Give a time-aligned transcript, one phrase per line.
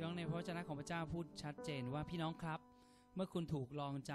[0.00, 2.60] พี่น้องในพระวจนะของพระเจ้าพูดชัดเจนว่าพี่น้องครับ
[3.14, 4.14] เมื่อคุณถูกลองใจ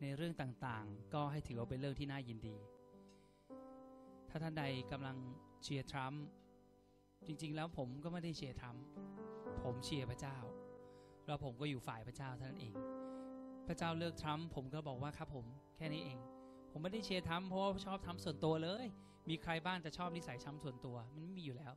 [0.00, 2.56] ในเรื่องต่างๆ ก็ให้ถือว่าเป็นเรื่องที่น่ายินดี
[4.30, 5.16] ถ้าท่านใดกำลัง
[5.62, 6.24] เชียร์ทรัมป์
[7.26, 8.84] จริงๆ แล้วผมก็ไม่ได้เชียร์ทรัมป์
[9.64, 10.36] ผมเชียร์พระเจ้า
[11.26, 12.74] แล้วผมก็อยู่ฝ่ายพระเจ้าเท่านั้นเอง
[13.68, 15.46] พระเจ้าเลือกทรัมป์ผมก็บอกว่าครับผม
[15.76, 16.18] แค่นี้เอง
[16.70, 18.84] ผมไม่ได้เชียร์ทรัมป์เพราะว่าชอบทรัมป์ส่วนตัวเลย
[19.28, 21.72] มีใครบ้างจะชอบนิสัยทรัมป์ส่วนตัว มันไม่มีอยู่แล้ว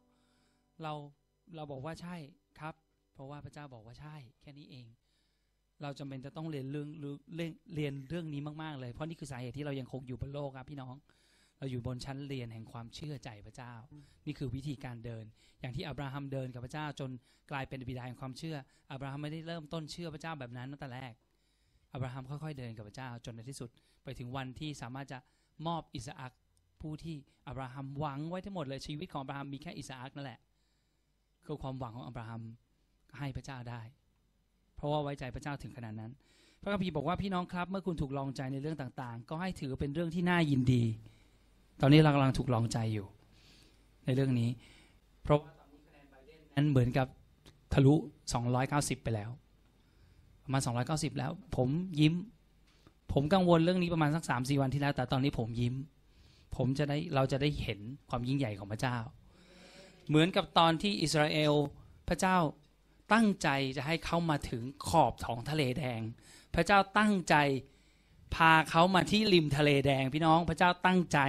[0.83, 0.93] เรา
[1.55, 2.17] เราบอกว่าใช่
[2.61, 2.75] ครับ
[3.18, 4.88] เพราะว่าพระเจ้าบอกว่าใช่ แค่นี้เอง
[5.82, 7.11] เราจำเป็นจะต้องเรียนเรื่องเรื่
[7.46, 10.96] องเรียนเรื่องนี้มากๆ เลยเพราะนี่คือสาเหตุที่เรายังคงอยู่บนโลกครับพี่น้อง
[11.59, 13.73] เราอยู่บนชั้นเรียนแห่งความเชื่อใจพระเจ้า
[14.25, 15.25] นี่คือวิธีการเดิน
[15.61, 17.09] อย่างที่อับราฮัมเดินกับพระเจ้าจน
[17.51, 18.57] กลายเป็นบิดาแห่งความเชื่อ
[18.92, 21.14] อับราฮัมไม่ได้เริ่มต้นเชื่อพระเจ้าแบบนั้นตั้งแต่แรก
[21.93, 23.70] อับราฮัมค่อยๆเดินกับพระเจ้าจนในที่สุด
[24.04, 25.20] ไปถึงวันที่สามารถจะ
[25.68, 26.34] มอบอิสอัก
[26.81, 27.15] ผู้ที่
[27.47, 30.39] อับราฮัมหวังไว้ทั้งหมดเลยชีวิตของอับราฮัมมีแค่อิสอักนั่นแหละ
[31.45, 32.42] คือความหวังของอับราฮัม
[33.17, 33.81] ให้พระเจ้าได้
[34.76, 36.12] เพราะว่าไว้ใจพระเจ้าถึงขนาดนั้น
[36.62, 40.84] พระคัมภีร์บอกว่าพี่น้องครับ เมื่อคุณถูกลองใจในเรื่องต่างๆ ก็ให้ถือเป็นเรื่องที่น่ายินดี
[41.82, 43.08] ตอนนี้เรากำลังถูกลองใจอยู่
[44.06, 44.50] ในเรื่องนี้
[45.24, 47.08] เพราะว่าตอนนี้คะแนนไบเดนนั้นเหมือนกับ
[47.74, 47.94] ทะลุ
[48.50, 49.30] 290 ไปแล้ว
[50.44, 52.14] ประมาณ290 แล้ว ผมยิ้ม
[53.14, 55.74] ผมกังวลเรื่องนี้ประมาณสักสามสี่วันที่แล้ว แต่ตอนนี้ผมยิ้ม
[56.56, 58.98] ผมจะได้เราจะได้เห็นความยิ่งใหญ่ของพระเจ้า
[60.08, 61.54] เหมือนกับตอนที่อิสราเอล
[62.09, 62.38] พระเจ้า
[63.13, 66.02] ตั้งใจจะให้เขามาถึงขอบของทะเลแดง
[66.55, 67.36] พระเจ้าตั้งใจ
[68.36, 71.19] พาเขามาที่ริมทะเลแดง พี่น้องพระเจ้าตั้งใจ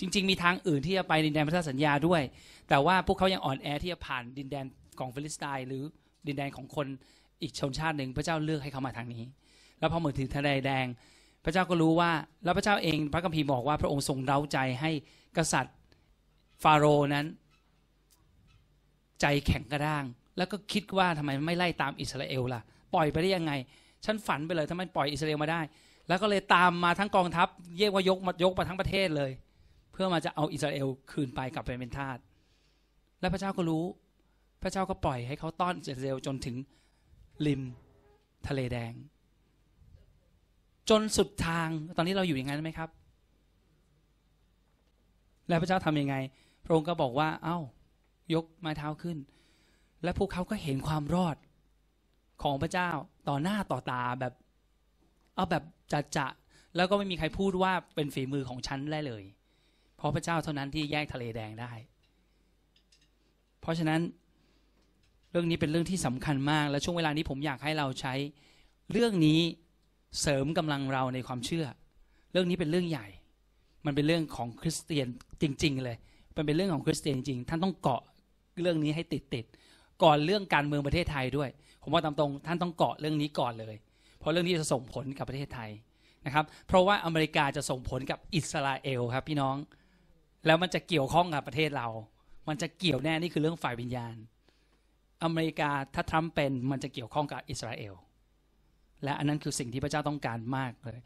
[0.00, 2.22] จริง ๆ มีทางอื่นที่จะไปดินแดนพระเจ้าสัญญาด้วย
[2.68, 4.64] แต่ว่าพวกเขายังอ่อนแอที่จะผ่านดินแดน
[4.98, 5.82] ของฟิลิสไตน์หรือ
[6.26, 6.86] ดินแดนของคน
[7.42, 9.24] อีกชนชาติหนึ่งพระเจ้าเลือกให้เขามาทางนี้
[9.78, 10.86] แล้วพอมาถึงทะเลแดง
[11.44, 12.10] พระเจ้าก็รู้ว่า
[12.44, 14.90] แล้วพระเจ้าเองพระคัมภีร์บอกว่าพระองค์ทรงเร้าใจให้
[15.36, 15.76] กษัตริย์
[16.62, 17.26] ฟาโรห์นั้น
[19.20, 20.04] ใจแข็งกระด้าง
[20.38, 22.60] แล้วก็คิดว่าทำไมไม่ไล่ตามอิสราเอลล่ะ
[22.94, 23.52] ปล่อยไปได้ยังไง
[24.04, 25.60] ฉันฝันไปเลยทำไมปล่อยอิสราเอลมาได้
[26.08, 29.30] แล้วก็เลยตามมาทั้งกองทัพเรียกว่ายกมายกมาทั้งประเทศเลย
[29.92, 32.18] เพื่อมาจะเอาอิสราเอลคืนไปกลับไปเป็นทาส
[33.20, 33.84] และพระเจ้าก็รู้
[34.62, 36.56] พระเจ้าก็ปล่อยให้เขาต้อนอิสราเอลจนถึง
[37.46, 37.62] ริม
[38.48, 38.92] ทะเลแดง
[40.90, 42.90] จนสุดทางตอนนี้เราอยู่อย่างนั้นไหมครับ
[45.48, 46.16] แล้วพระเจ้าทำยังไง
[46.64, 47.58] พระองค์ก็บอกว่า เอา้า
[48.34, 49.16] ยกไม้เท้าขึ้น
[50.02, 51.36] และพวกเขาก็เห็นความรอด
[52.42, 52.90] ของพระเจ้า
[53.28, 54.34] ต่อหน้าต่อตาแบบ
[55.34, 56.26] เอาแบบจัดจะ
[56.76, 59.24] แล้วก็ไม่มีใครพูดว่าเป็นฝีมือของฉันได้เลย
[59.96, 61.72] เพราะพระเจ้าเท่านั้นที่แยกทะเลแดงได้
[63.60, 64.00] เพราะฉะนั้น
[65.30, 68.14] เรื่องนี้เป็นเรื่องที่สำคัญมาก และช่วงเวลานี้ผมอยากให้เราใช้
[68.92, 69.40] เรื่องนี้
[70.20, 71.66] เสริมกำลังเราในความเชื่อ
[72.32, 73.06] เรื่องนี้เป็นเรื่องใหญ่
[73.86, 75.06] มันเป็นเรื่องของคริสเตียน
[75.42, 75.96] จริง ๆ เลย
[76.36, 78.02] มันเป็นเรื่องของคริสเตียนจริงๆท่านต้องเกาะ
[78.60, 79.44] เรื่องนี้ให้ติดติด
[80.02, 81.50] ก่อนเรื่องการเมืองประเทศไทยด้วย
[81.82, 83.74] ผมว่าตามตรงท่านต้องเกาะเรื่องนี้ก่อนเลย
[84.18, 85.70] เพราะเรื่องนี้จะส่งผลกับประเทศไทย
[86.26, 89.56] นะครับ เพราะว่าอเมริกาจะส่งผลกับอิสราเอลครับพี่น้อง
[90.46, 91.88] แล้วมันจะเกี่ยวข้องกับประเทศเรา
[92.48, 94.16] มันจะเกี่ยวแน่นี่คือเรื่องฝ่ายวิญญาณ
[95.24, 97.94] อเมริกาถ้าทรัมป์เป็นมันจะเกี่ยวข้องกับอิสราเอล
[99.04, 101.00] และอันนั้นคือสิ่งที่พระเจ้าต้องการมากเลย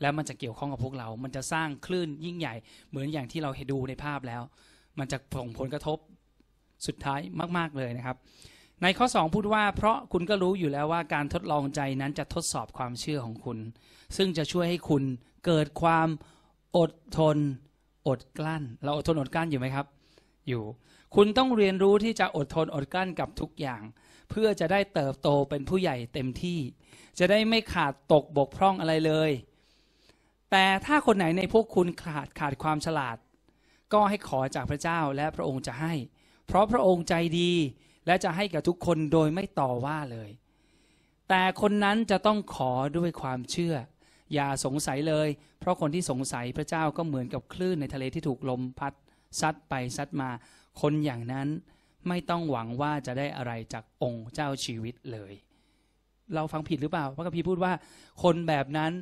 [0.00, 2.54] แล้วมันจะเกี่ยวข้องกับพวกเรา มันจะสร้างคลื่นยิ่งใหญ่
[2.90, 4.42] เหมือนอย่างที่เราเห็นดูในภาพแล้ว
[4.98, 5.98] มันจะส่งผลกระทบ
[6.86, 7.20] สุดท้าย
[7.58, 8.16] มาก ๆ เลยนะครับ
[8.82, 13.58] ในข้อ 2 พูดว่า เพราะคุณก็รู้อยู่แล้วว่าการทดลองใจนั้นจะทดสอบความเชื่อของคุณ
[14.16, 15.02] ซึ่งจะช่วยให้คุณ
[15.46, 16.08] เกิดความ
[16.78, 17.36] อดทน
[18.08, 19.86] อดกลั้น เราอดทนอดกลั้นอยู่ไหมครับ
[20.48, 20.62] อยู่
[21.16, 23.82] คุณต้องเรียนรู้ที่จะอดทนอดกลั้นกับทุกอย่าง
[24.30, 26.58] เพื่อจะได้เติบโตเป็นผู้ใหญ่เต็มที่
[27.18, 29.30] จะได้ไม่ขาดตกบกพร่องอะไรเลย
[30.50, 33.16] แต่ถ้าคนไหนในพวกคุณขาดขาดความฉลาด
[33.92, 35.94] ก็ให้ขอจากพระเจ้าและพระองค์จะให้
[36.48, 37.52] เพราะพระองค์ใจดี
[38.06, 40.30] และจะให้กับทุกคนโดยไม่ต่อว่าเลย
[41.28, 43.74] แต่คนนั้นจะต้องขอด้วยความเชื่อ
[44.34, 45.28] อย่าสงสัยเลย
[45.60, 48.92] เพราะคนที่สงสัยพระเจ้าก็เหมือนกับคลื่นในทะเลที่ถูกลมพัด
[49.40, 50.30] ซัดไปซัดมา
[50.80, 51.48] คนอย่างนั้น
[52.08, 55.32] ไม่ต้องหวังว่าจะได้อะไรจากองค์เจ้าชีวิตเลย
[56.34, 57.72] เราฟังผิดหรือเปล่าพระคัมภีร์พูดว่า
[58.22, 58.92] คนแบบนั้น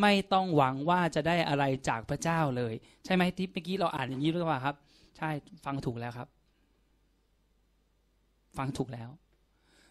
[0.00, 2.74] ไม่ต้องหวังว่าจะได้อะไรจากพระเจ้าเลย
[3.04, 4.76] ใช่ไหมที่เมื่อกี้เราอ่านอย่างนี้หรือเปล่าครับ
[5.18, 5.30] ใช่
[5.64, 6.28] ฟังถูกแล้วครับ
[8.58, 9.10] ฟังถูกแล้ว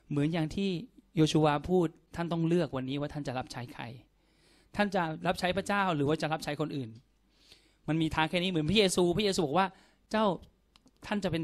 [0.10, 0.70] เหมือนอย่างที่
[1.16, 3.84] โยชูวาพูดท่านต้องเลือกวันนี้ว่าท่านจะรับใช้ใคร
[4.76, 6.90] ท่านจะรับใช้พระเจ้าหรือว่าจะรับใช้คนอื่น
[7.88, 9.68] มันมีทางแค่นี้เหมือนพระเยซูพระเยซูบอกว่า
[10.12, 10.26] เจ้า
[11.08, 11.44] ท่านจะเป็น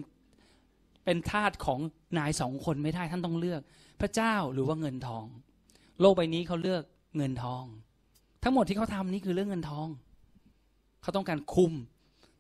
[1.06, 1.80] เป็นทาสของ
[2.18, 3.62] นายสองคนไม่ได้ท่านต้องเลือก
[4.02, 5.26] พระเจ้าหรือว่าเงินทอง
[6.02, 6.84] โลกใบนี้เขาเลือก
[7.18, 7.64] เงินทอง
[8.44, 9.88] ทั้งหมดที่เขาทำนี่คือเรื่องเงินทอง
[11.02, 11.74] เขาต้องการคุม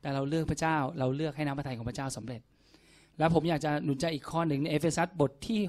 [0.02, 2.42] แต่เราเลือกพระเจ้า เราเลือกให้น้ำพระทัยของพระเจ้าสำเร็จ
[3.20, 5.60] แล้วผมอยากจะหนุนใจอีกข้อหนึ่งในเอเฟซัสบทที่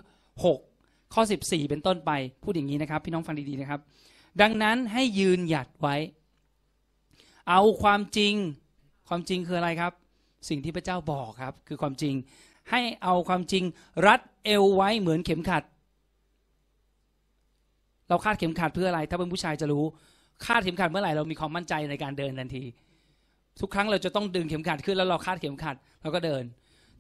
[1.15, 2.11] ข้อ 14 เป็นต้นไป
[2.43, 3.81] พูดอย่างนี้นะครับ พี่น้องฟังดีๆนะครับ
[4.41, 5.97] ดังนั้นให้ยืนหยัดไว้
[7.49, 8.35] เอาความจริง
[9.09, 9.93] ความจริงคืออะไรครับ
[10.49, 12.15] สิ่งที่พระเจ้าบอกครับ คือความจริง
[12.71, 13.65] ให้เอาความจริง
[14.07, 15.63] รัดเอวไว้เหมือนเข็มขัด
[18.09, 19.85] เราคาดเข็มขัดเพื่ออะไร ถ้าเป็นผู้ชายจะรู้
[20.47, 22.65] คาดเข็มขัดเมื่อไหร่เรามีความมั่นใจในการเดินทันที
[23.61, 26.43] ทุกครั้งเราจะต้องดึงเข็มขัดขึ้นแล้วเราคาดเข็มขัดเราก็เดิน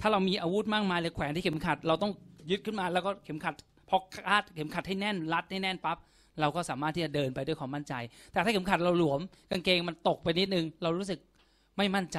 [0.00, 2.12] ถ้าเรามีอาวุธมากมายเลยแขวนที่เข็มขัด เราต้อง
[2.50, 3.54] ยึดขึ้นมาแล้วก็เข็มขัด
[3.88, 5.98] พอคาดเข็มขัดให้แน่นรัดให้แน่นปั๊บ
[6.40, 7.94] เราก็สามารถที่จะเดินไปด้วยความมั่นใจ
[8.32, 9.20] แต่ถ้าเข็มขัดเราหลวม
[9.50, 11.18] กางเกงมันตกไปนิดนึง เรารู้สึก
[11.76, 12.18] ไม่มั่นใจ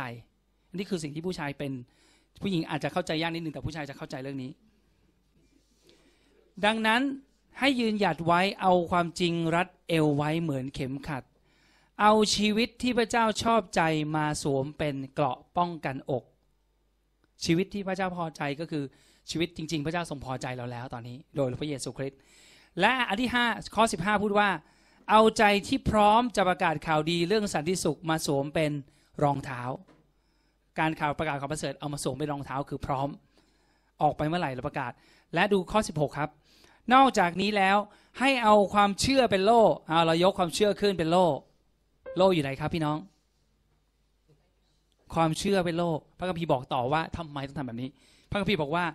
[0.78, 1.72] นี่คือสิ่งที่ผู้ชายเป็น
[2.42, 4.52] ผู้หญิงอาจจะเข้าใจยากนิดนึงแต่ผู้ชายจะเข้าใจเรื่องนี้
[6.66, 7.02] ดังนั้น
[7.60, 11.24] ให้ยืนหยัดไว้เอาความจริงรัดเอวไว้เหมือนเข็มขัด
[12.02, 13.82] เอาชีวิตที่พระเจ้าชอบใจ
[14.16, 16.24] มาสวมเป็นเกราะป้องกันอก
[17.46, 18.84] ชีวิตที่พระเจ้าพอใจก็คือ
[19.32, 22.20] ชีวิตจริง ๆ พระเจ้าทรงพอใจเราแล้วตอนนี้ โดยพระเยซูคริสต์
[22.80, 24.50] และอันที่5ข้อ15 พูดว่า
[25.10, 28.72] เอาใจที่พร้อมจะประกาศข่าวดีเรื่องสันติสุขมาสวมเป็น
[29.24, 29.62] รองเท้า
[30.80, 33.08] การข่าวประกาศข่าวประเสริฐเอามาสวมเป็นรองเท้าคือพร้อม
[34.02, 34.92] ออกไปเมื่อไหร่เราประกาศ
[35.34, 36.30] และดูข้อ 16 ครับ
[36.94, 37.78] นอกจากนี้แล้ว
[38.20, 41.26] ให้เอาความเชื่อเป็นโล่เอาเรายกความเชื่อขึ้นเป็นโล่
[42.18, 42.98] โล่อยู่ไหนครับพี่น้อง
[45.14, 47.90] ความเชื่อเป็นโล่พระคัมภีร์บอกต่อว่าทำไมต้องทำแบบนี้
[48.30, 48.86] พระคัมภีร์บอกว่า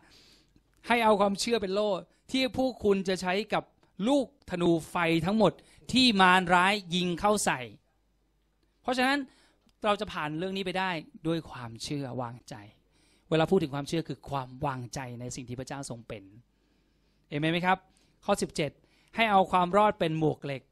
[0.87, 1.91] ให้เอาความเชื่อเป็นโล่
[2.33, 3.65] ที่ผู้คุณจะใช้กับ
[4.09, 4.97] ลูกธนูไฟ
[5.27, 5.53] ทั้งหมด
[5.93, 7.61] ที่มารร้ายยิงเข้าใส่
[8.83, 9.19] เพราะฉะนั้น
[9.85, 10.91] เราจะผ่านเรื่องนี้ไปได้
[11.27, 12.55] ด้วยความเชื่อวางใจ
[13.31, 16.23] เวลาพูดถึงความเชื่อคือความวางใจในสิ่งที่พระเจ้าทรงเป็น
[17.29, 17.79] เอเมนไหมครับ
[18.25, 18.33] ข้อ
[18.75, 20.63] 17 ให้เอาความรอดเป็นหมวกเหล็ก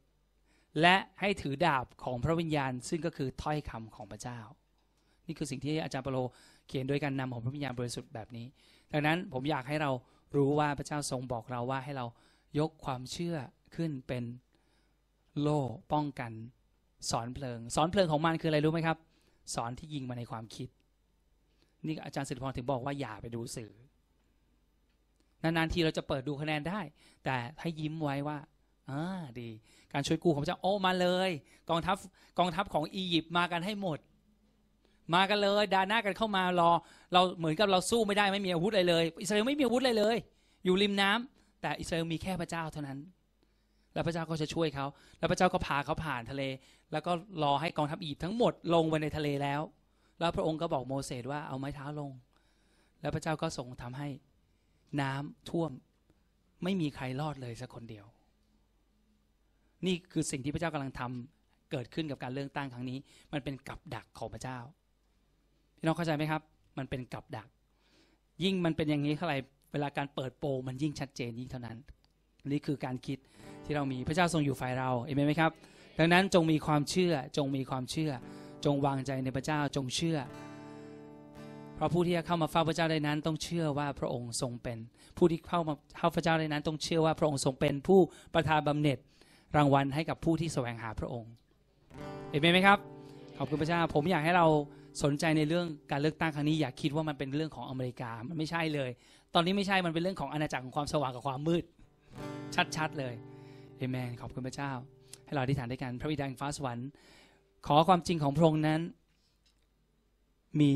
[0.81, 4.39] และให้ถือดาบของพระวิญญาณ ซึ่งก็คือถ้อยคำของพระเจ้า
[5.27, 6.17] นี่คือสิ่งที่อาจารย์เปโล
[6.67, 8.45] เขียนโดยการนำของพระวิญญาณบริสุทธิ์แบบนี้
[8.93, 9.91] ดังนั้นผมอยากให้เรา
[10.35, 12.05] รู้ว่าพระเจ้าทรงบอกเราว่าให้เรา
[12.59, 13.37] ยกความเชื่อ
[13.75, 14.23] ขึ้นเป็น
[15.39, 15.61] โล่
[15.93, 16.31] ป้องกัน
[17.09, 18.97] สอนเพลิง สอนเพลิงของมันคืออะไรรู้ไหมครับ
[19.55, 20.69] สอนที่ยิงมาในความคิด
[21.85, 23.71] นี่อาจารย์สิริพรถึงบอกว่าอย่าไปดูสื่อ
[25.43, 26.79] นานๆทีเราจะเปิดดูคะแนนได้
[27.23, 28.37] แต่ให้ยิ้มไว้ว่า
[28.89, 29.01] อ่า
[29.39, 29.49] ดี
[29.93, 31.29] การช่วยกู้ของพระเจ้าโอ้มาเลย
[31.69, 31.95] กองทัพ
[32.39, 33.99] กองทัพของอียิปต์มากันให้หมด
[35.13, 36.71] มากันเลยดาหน้ากันเข้ามารอ
[37.13, 40.15] เราเหมือนกับเราสู้ไม่ได้ไม่มีอาวุธอะไรเลย อิสราเอลไม่มีอาวุธอะไรเลย
[40.65, 42.99] อยู่ริมน้ำแต่อิสราเอลมีแค่พระเจ้าเท่านั้น
[43.93, 44.85] แล้วพระเจ้าก็จะช่วยเขา
[45.19, 46.43] แล้วพระเจ้าก็พาเขาผ่านทะเล
[46.91, 47.11] แล้วก็
[47.43, 49.61] รอให้กองทัพอียิปต์ทั้งหมดลงไปในทะเลแล้ว
[50.19, 52.11] แล้วพระองค์ก็บอกโมเสสว่าเอาไม้เท้าลง
[53.01, 54.07] แล้วพระเจ้าก็ทรงทำให้
[55.01, 55.71] น้ำท่วม
[56.63, 58.05] ไม่มีใครรอดเลยสักคนเดียว
[59.85, 62.97] นี่คือสิ่งที่พระเจ้ากำลังทำเกิดขึ้นกับการเลือกตั้งครั้งนี้
[63.33, 64.57] มันเป็นกับดักของพระเจ้า
[65.77, 66.41] พี่น้องเข้าใจไหมครับ
[66.77, 67.47] มันเป็นกับดัก
[68.43, 69.37] ยิ่งมันเป็นอย่างนี้เท่าไหร่
[69.71, 71.77] เวลาการเปิดโปมันยิ่งชัดเจนยิ่งเท่านั้น
[72.47, 73.17] นี่คือการคิด
[73.65, 75.51] ที่เรามีพระเจ้าทรงอยู่ฝ่ายเราเห็นไหมครับ
[75.99, 78.11] ดังนั้นจงมีความเชื่อจงมีความเชื่อ
[78.65, 80.17] จงวางใจในพระเจ้าจงเชื่อ
[81.75, 84.77] เพราะผู้ที่จะเข้ามาเฝ้าพระเจ้าได้นั้น ต้องเชื่อว่าพระองค์ทรงเป็น
[85.17, 87.99] ผู้ที่เข้ามาเข้าพระเจ้าได้นั้น ต้องเชื่อว่าพระองค์ทรงเป็นผู้
[88.33, 88.97] ประทานบำเหน็จ
[89.57, 91.31] รางวัลให้กับผู้ที่แสวงหาพระองค์
[92.29, 92.79] เห็นไหมครับ
[93.37, 94.47] ขอบคุณพระเจ้าผมอยากให้เรา
[95.03, 98.89] สนใจในเรื่องการเลือกตั้งครั้งนี้อย่าคิดว่ามันเป็นเรื่องของอเมริกา มันไม่ใช่เลย
[99.33, 101.63] ตอนนี้ไม่ใช่ มันเป็นเรื่องของอาณาจักรของความสว่างกับความมืด
[102.75, 103.13] ชัดๆเลย
[103.77, 104.71] เอเมน ขอบคุณพระเจ้า
[105.25, 106.87] ให้เราอธิษฐานด้วยกัน พระบิดาแห่งฟ้าสวรรค์
[107.67, 108.81] ขอความจริงของพระองค์นั้น
[110.61, 110.71] มี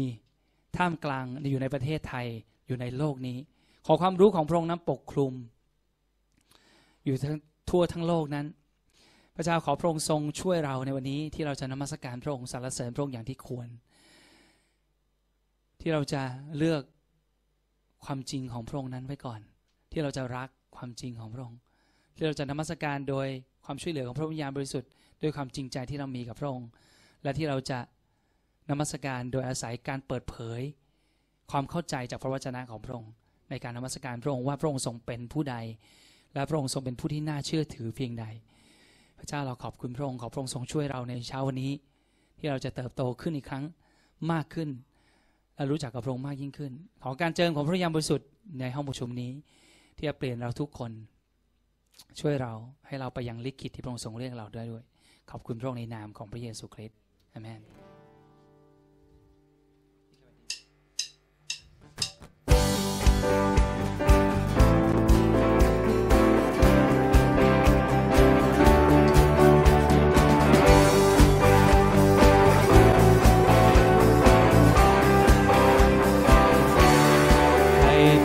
[0.78, 2.28] ท่ามกลางอยู่ในประเทศไทย
[2.68, 3.38] อยู่ในโลกนี้
[3.86, 5.34] ขอความรู้ของพระองค์นั้นปกคลุม
[7.06, 7.36] อยู่ทั้ง
[7.70, 8.46] ทั่วทั้งโลกนั้น
[9.36, 13.68] พระเจ้าขอพระองค์ทรงช่วยเราในวันนี้ที่เราจะนมัสการพระองค์สรรเสริญพระองค์อย่างที่ควร
[15.82, 16.22] ที่เราจะ
[16.58, 16.84] เลือก
[18.06, 19.40] ความจริงของพระองค์นั้นไว้ก่อน
[19.92, 21.60] ที่เราจะรักความจริงของพระองค์
[22.16, 23.28] ที่เราจะนมัสการโดย
[23.66, 24.90] ความช่วยเหลือของพระวิญญาณบริสุทธิ์
[25.22, 26.70] ด้วยความจริงใจที่เรามีกับพระองค์
[27.24, 27.80] และที่เราจะ
[28.70, 30.62] นมัสการโดยอาศัยการเปิดเผย
[31.52, 33.12] ความเข้าใจจากพระวจนะของพระองค์
[33.50, 35.56] ในการนมัสการพระองค์ว่าพระองค์ทรงเป็นผู้ใด
[36.34, 38.26] และพระองค์ทรงเป็นผู้ที่น่าเชื่อถือเพียงใด
[39.18, 41.72] พระเจ้าเราขอบคุณพระองค์ขอพระองค์ทรงช่วยเราในเช้าวันนี้
[42.38, 43.64] ที่เราจะเติบโตขึ้นอีกครั้ง
[44.32, 44.70] มากขึ้น
[45.72, 46.72] รู้จักกับพระองค์มากยิ่งขึ้น
[47.04, 49.32] ขอการเจิมของพระยามบริสุทธิ์ในห้องประชุมนี้
[49.98, 50.92] ที่จะเปลี่ยนเราทุกคน
[52.20, 52.54] ช่วยเรา
[52.88, 54.84] ให้เราไปยังลิขิตที่พระองค์ทรงเรียกเราได้ด้วย
[55.32, 57.00] ขอบคุณพระองค์ในนามของพระเยซูคริสต์
[57.34, 57.62] อเมน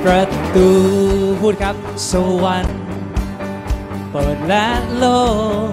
[0.08, 0.70] ประตู
[1.40, 1.76] พูดครับ
[2.11, 2.78] สวรรค์
[4.11, 5.04] เปิดและโล
[5.68, 5.70] ก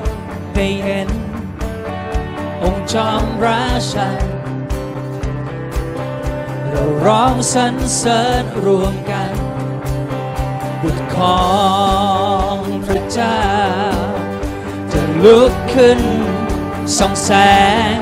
[0.53, 1.09] ได้เห็น
[2.63, 4.19] องค์จอมราชัน
[6.69, 9.33] เราร้องสรรเสริญรวมกัน
[10.81, 11.45] บุตรขอ
[12.55, 13.43] งพระเจ้า
[14.91, 16.01] จะลุกขึ้น
[16.97, 17.31] ส่องแส
[17.93, 17.95] ง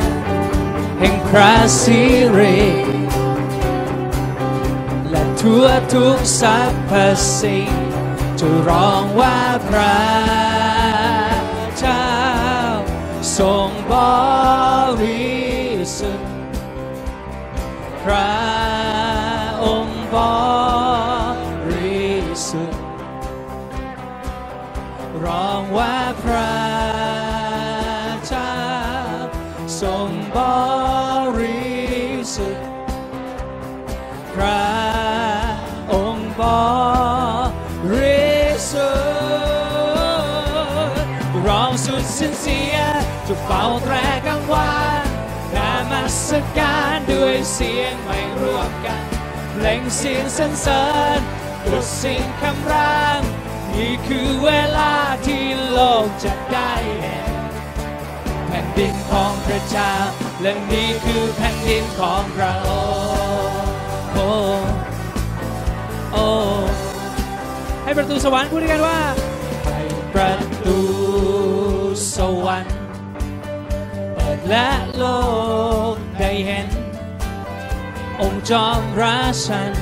[1.00, 2.00] แห่งพระสิ
[2.38, 2.88] ริ
[5.43, 6.91] ทั่วทุกสรรพ
[7.39, 7.72] สิ่ง
[8.39, 10.00] จะร้องว่าพระ
[11.79, 12.10] เจ้า
[13.38, 13.93] ทรงบ
[15.01, 15.29] ริ
[16.00, 16.29] สุทธิ์
[18.03, 18.34] พระ
[19.63, 20.17] องค์บ
[21.69, 22.10] ริ
[22.50, 22.81] สุทธิ์
[25.25, 26.53] ร้องว่าพระ
[28.27, 28.55] เจ้า
[29.81, 30.38] ทรงบ
[31.39, 31.69] ริ
[32.36, 32.65] สุทธิ์
[34.34, 43.96] พระาแตร
[44.28, 44.74] กังวา
[45.04, 45.06] น
[45.56, 49.04] นามัสการด้วยเสียงไม่ร่วมกัน
[49.54, 50.86] เพลงเสียงสรรเสริ
[51.18, 51.20] ญ
[51.66, 53.20] ดุดสิ่งคำราง
[53.75, 54.94] นี่คือเวลา
[55.25, 57.34] ที่โลกจะได้เห็น
[58.48, 59.94] แผ่นดินของพระเจ้า
[60.42, 62.56] และนี่คือแผ่นดินของเรา
[64.13, 64.30] โอ้
[66.13, 66.25] โอ้
[67.84, 69.00] ให้ประตูสวรรค์พูดด้วยกันว่า
[69.66, 69.82] ให้
[70.13, 70.34] ประ
[70.66, 70.80] ตู
[72.16, 72.78] สวรรค์
[74.50, 75.03] และโล
[75.94, 76.70] กได้เห็น
[78.22, 79.74] องค์จอมราชัน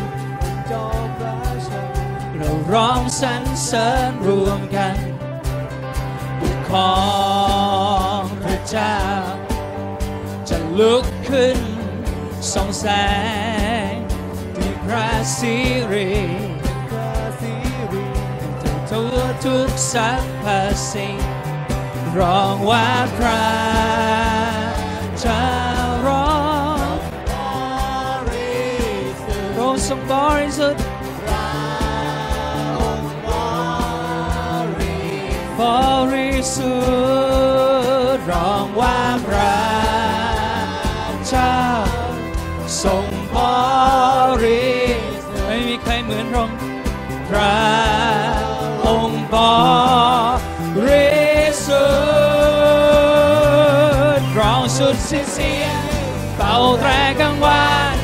[2.35, 4.97] เราร้องสรรเสริญรวมกัน
[6.39, 6.97] บุตรขอ
[8.19, 8.97] งพระเจ้า
[10.49, 11.59] จะลุกขึ้น
[12.51, 12.85] ส่องแส
[13.91, 13.93] ง
[14.55, 15.55] ที่พระสิ
[15.93, 16.11] ริ
[16.89, 17.53] พระสิ
[17.91, 18.05] ริ
[18.89, 20.45] ทั่วทุกสรรพ
[20.91, 21.17] สิ่ง
[22.17, 23.66] ร้องว่าพระ
[47.37, 47.59] ระ
[48.87, 49.35] องค์บ
[50.85, 51.11] ริ
[51.65, 51.87] สุ
[54.19, 55.81] ทธิ์ร้องสุดสิ้นเสียง
[56.37, 56.89] เป่าแตร
[57.19, 57.95] กังวาน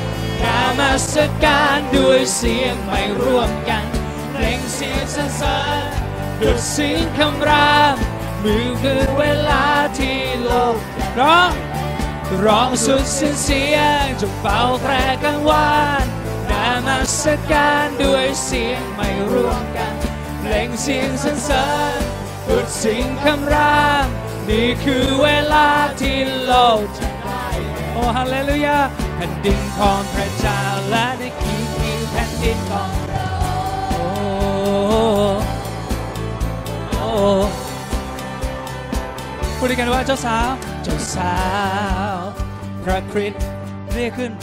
[0.43, 3.85] นามัสการด้วยเสียงไม่ร่วมกัน
[4.31, 5.89] เพลงเสียงสรรเสริญ
[6.41, 7.95] ดุดเสียงคำราม
[8.43, 9.65] มือคือเวลา
[9.99, 10.77] ที่โลก
[11.19, 11.51] ร้อง
[12.45, 15.73] ร้องสุดสิ้นเสียงจงเป่าแตรกังวา
[16.03, 16.05] น
[17.25, 19.93] สการด้วยเสียงไม่ร่วมกัน
[20.41, 21.65] เพลงเสียงสรรเสริ
[21.97, 22.01] ญ
[22.47, 24.07] ดุดสียงคำราม
[24.49, 25.69] นี่คือเวลา
[26.01, 27.47] ที่โลกจะได้
[27.93, 28.77] โอ้ฮาเลลูยา
[29.15, 33.27] แผ่นดินของพระเจ้าและนี่คือคือแผ่นดินของเรา
[33.89, 34.03] โอ้
[36.99, 37.09] โอ้
[39.57, 40.49] พูดกันว่าเจ้าสาว
[40.83, 41.35] เจ้าสา
[42.15, 42.17] ว
[42.83, 43.43] พระคริสต์
[43.95, 44.33] เรียกขึ้น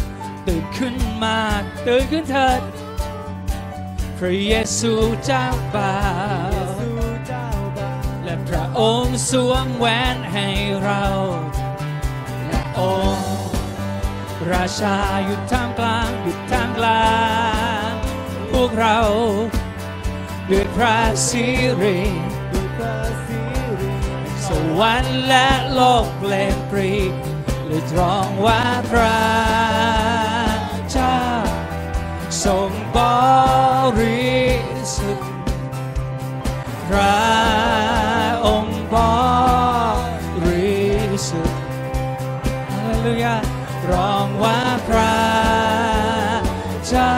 [0.47, 1.39] ตื่นขึ้นมา
[1.87, 2.61] ตื่นขึ้นเถิด
[4.19, 4.93] พระเยซู
[5.25, 5.97] เจ้าบ่า
[6.51, 6.97] วสู่
[7.29, 7.93] เจ้าบ่า
[8.25, 10.49] และพระองค์สวมแหวนให้
[10.85, 11.05] เรา
[12.47, 12.81] และอ
[13.17, 13.31] งค์
[14.53, 17.11] ราชาอยู่ท่ามกลางอยู่ท่ามกลา
[17.89, 17.91] ง
[18.53, 18.99] พวกเรา
[20.51, 21.45] ด้วยพระสิ
[21.83, 21.99] ริ
[22.53, 23.41] ด้วยพระสิ
[23.81, 23.93] ริ
[24.47, 26.93] สวรรค์และโลกเปลี่ยนปรี
[27.67, 30.00] เลยตรองว่าพระ
[32.45, 32.99] ทรงบ
[34.01, 34.39] ริ
[34.97, 35.31] สุทธิ์
[36.89, 37.21] พระ
[38.47, 38.97] องค์บ
[40.45, 40.81] ริ
[41.29, 41.61] สุทธิ์
[42.73, 43.37] ฮาเลลูยา
[43.91, 45.17] ร้องว่าพระ
[46.89, 47.17] เจ้า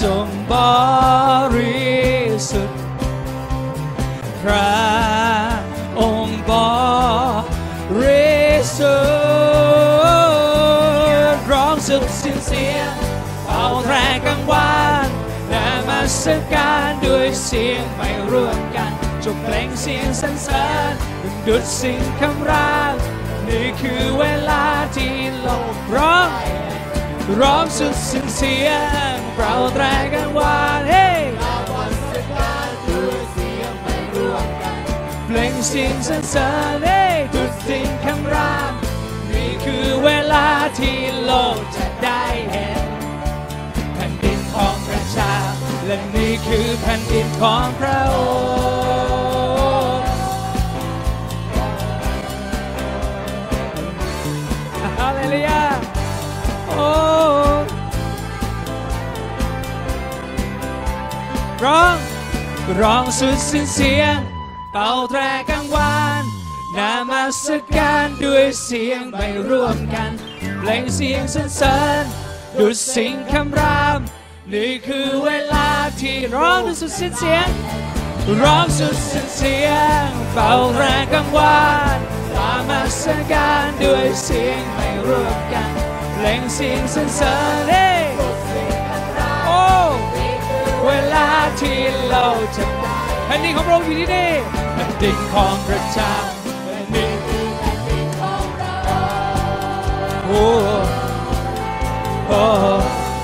[0.00, 0.54] ทรงบ
[1.56, 1.88] ริ
[2.50, 2.80] สุทธิ์
[4.40, 5.17] พระ
[17.52, 18.92] เสียงไม่ร่วมกัน
[19.24, 20.92] จบเพลงเสียงสรรเสริญ
[21.46, 22.92] ดุดสิ่งคำราง
[23.48, 24.64] นี่คือเวลา
[24.96, 26.28] ที่โลกร้อง
[27.40, 28.70] ร้องสุดสิ้นเสีย
[29.12, 31.08] งเป่าแตรกังวานเฮ้
[32.88, 34.80] ด้วยเสียงไม่ร่วมกัน
[35.26, 38.72] เพลงเสียงสรรเสริญเอ้ยดุดสิ่งคำราม
[39.32, 42.77] นี่คือเวลาที่โลกจะได้เห็น
[45.90, 48.16] และนี่คือแผ่นดินของพระอ
[49.98, 50.08] งค์
[54.98, 55.62] ฮาเลลูยา
[56.68, 56.88] โอ้
[61.64, 61.96] ร้อง
[62.80, 64.16] ร้องสุดสิ้นเสียง
[64.72, 66.22] เป่าแตรกลางวาน
[66.76, 70.10] นามาสกการด้วยเสียงไปร่วมกัน
[70.60, 72.04] เพลงเสียงสรรเสริญ
[72.58, 74.00] ดุดสิ่งคำราม
[74.54, 75.68] นี่คือเวลา
[76.00, 77.48] ที่ร้องด้วยสุดสิ้นเสียง
[78.42, 79.70] ร้องสุดสิ้นเสีย
[80.02, 81.62] งเป่าแรงกังวา
[81.96, 81.98] น
[82.34, 83.02] ตามมาส
[83.32, 85.70] การด้วยเสียงไม่ร่วมกัน
[86.14, 88.04] เพลงเสียงสรรเสริญเอ้ย
[89.46, 89.62] โอ้
[90.86, 91.28] เวลา
[91.60, 91.78] ที่
[92.10, 92.26] เรา
[92.56, 92.64] จะ
[93.26, 94.30] แผ่นดินของพระองค์อยู่ที่นี่
[94.74, 96.12] แผ่นดินของพระเจ้า
[96.64, 97.18] แผ่นดิน
[100.24, 100.44] โอ้
[102.28, 102.42] โอ้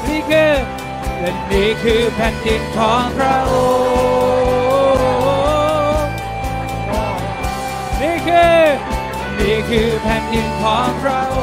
[0.09, 0.74] นี่คือ
[1.25, 3.55] และนี่คือแผ่นดินของพระอ
[6.03, 6.13] งค์
[8.01, 8.61] นี่คือ
[9.39, 11.39] นี่คือแผ่นดินของพระอ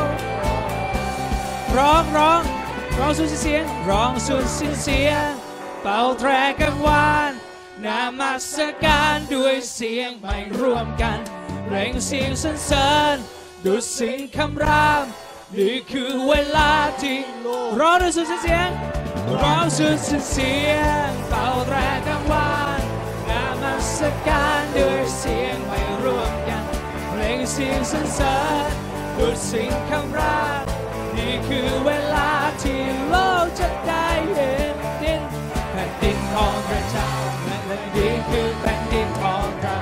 [0.00, 0.14] งค์
[1.76, 2.42] ร้องร้อง
[2.98, 5.28] ร้องสุดเสียงร้องสุดสิ้นเสียง
[5.82, 6.30] เป่าแตร
[6.60, 7.32] กังวาน
[7.84, 11.18] นามัสการด้วยเสียงไม่ร่วมกัน
[11.68, 13.16] เร่งเสียงสรรเสริญ
[13.64, 15.06] ดุดสิงคำราม
[15.58, 17.18] นี่คือเวลาที่
[17.80, 18.70] ร้อด้สุดเสียง
[19.42, 19.98] ร้อสุด
[20.32, 20.72] เสีย
[21.06, 22.80] งเป่าแตรกังวาน
[23.28, 26.64] นามัสการด้วยเสียงไม่ร่วมกัน
[27.08, 28.36] เพลงเสียงสรรเสริ
[28.68, 28.70] ญ
[29.18, 30.64] ดุดสิ่งคำราม
[31.16, 32.32] นี่คือเวลา
[32.62, 35.22] ที่โลกจะได้เห็นดิน
[35.70, 37.10] แผ่นดินของพระเจ้า
[37.44, 39.78] และนี่คือแผ่นดินของเรา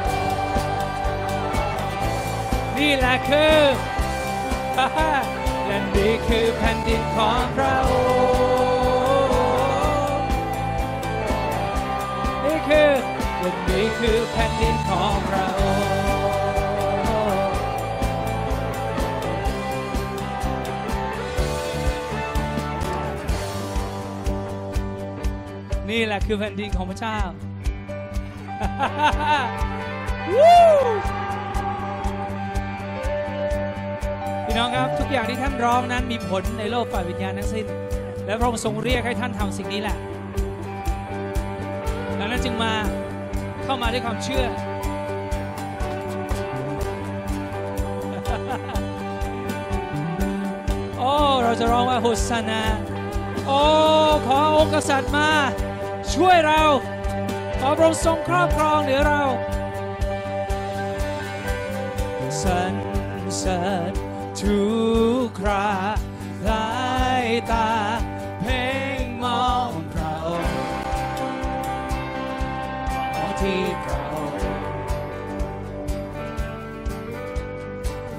[2.76, 3.58] นี่แหละคือ
[5.70, 7.76] และนี่คือแผ่นดินของเรา
[12.44, 12.90] นี่คือ
[13.40, 15.48] และนี่คือแผ่นดินของเรา
[25.90, 27.18] นี่แหละคือแผ่นดินของพระเจ้า
[34.52, 37.66] พี่น้องครับทุกอย่างที่ท่านร้องนั้นมีผลในโลกฝ่ายวิญญาณทั้งสิ้น
[38.26, 39.96] และพระองค์ทรงเรียกให้ท่านทำสิ่งนี้แหละ
[42.18, 42.72] ดังนั้นจึงมา
[43.64, 44.46] เข้ามาด้วยความเชื่อ
[50.98, 52.62] โอ้เราจะร้องว่าโฮสานา
[53.46, 53.60] โอ้
[54.26, 55.28] ขอองค์กษัตริย์มา
[56.14, 56.62] ช่วยเรา
[57.60, 59.22] ขอพระองค์ทรงครอบครองเหนือเรา
[62.42, 62.72] สรร
[63.38, 64.09] เสริญ
[64.42, 64.62] ทุ
[65.22, 65.70] กครา
[66.48, 66.70] ลา
[67.24, 67.70] ยตา
[68.40, 68.64] เพ่
[69.00, 70.56] งมองพระองค์
[73.14, 74.44] มองที่พระองค์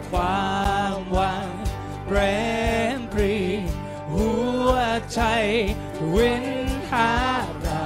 [0.10, 0.50] ควา
[0.96, 1.50] มหวัง
[2.08, 2.18] เร
[2.98, 3.36] มปรี
[4.12, 4.30] หั
[4.68, 4.72] ว
[5.14, 5.22] ใจ
[6.14, 6.46] วิน
[6.92, 7.12] หา
[7.62, 7.86] เรา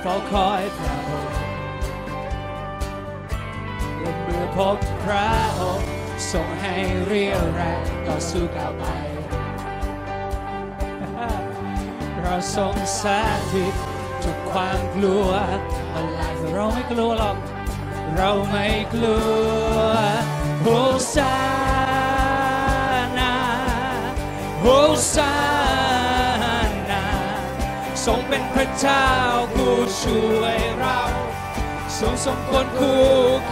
[0.00, 1.36] เฝ้าคอยพระองค์
[4.00, 5.88] และเมื่อพบ พระองค์
[6.32, 6.74] ทรงให้
[7.06, 8.84] เรียวแรงต่อสู้ก้าวไป
[12.20, 13.20] เราทรงสา
[13.52, 13.74] ธิต
[14.22, 15.28] ทุกความกลัว
[15.94, 16.20] อะไร
[16.52, 17.36] เราไม่กลัวหรอก
[18.16, 19.18] เราไม่กลั
[19.76, 19.88] ว
[20.62, 20.66] โฮ
[21.14, 21.36] ซา
[23.18, 23.34] นา
[24.60, 24.66] โฮ
[25.14, 25.34] ซา
[26.90, 27.04] นา
[28.04, 29.06] ทรงเป็นพระเจ้า
[29.54, 30.98] ผู้ช่วยเรา
[32.02, 33.02] ทรงสมควรคู่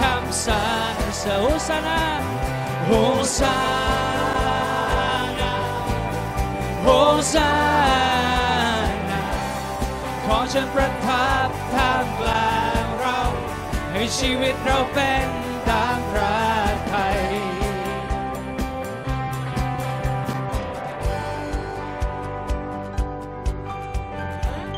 [0.01, 2.03] คำสรรเสริญโฮซานา
[2.87, 2.91] โฮ
[3.39, 3.59] ซา
[5.41, 5.55] นา
[6.83, 6.89] โฮ
[7.33, 7.53] ซา
[9.11, 9.23] นา
[10.25, 13.19] ขอเชิญประทับท่ามกลางเรา
[13.93, 15.27] ให้ชีวิตเราเป็น
[15.69, 16.41] ตามพระ
[16.93, 17.21] ทัย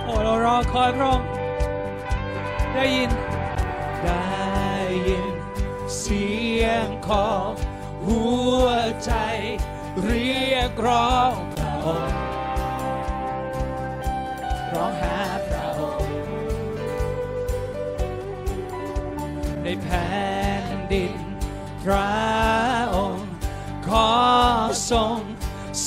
[0.05, 1.29] โอ้เรารอคอยพระองค์
[2.75, 3.22] ได้ยิน
[7.13, 7.51] ของ
[8.07, 8.23] หั
[8.65, 8.67] ว
[9.05, 9.13] ใจ
[10.05, 12.19] เรียกร้องพระองค์
[14.73, 16.17] ร้องหาพระองค์
[19.63, 20.11] ในแผ่
[20.65, 21.15] นดิน
[21.83, 22.13] พระ
[22.95, 23.29] องค์
[23.89, 24.13] ขอ
[24.91, 25.19] ทรง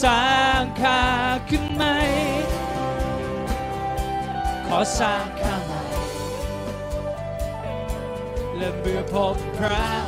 [0.04, 1.04] สร้างข้า
[1.50, 1.98] ขึ้นใหม่
[4.68, 5.84] ขอสร้างข้าใหม่
[8.58, 10.05] และเมื่อพบพระ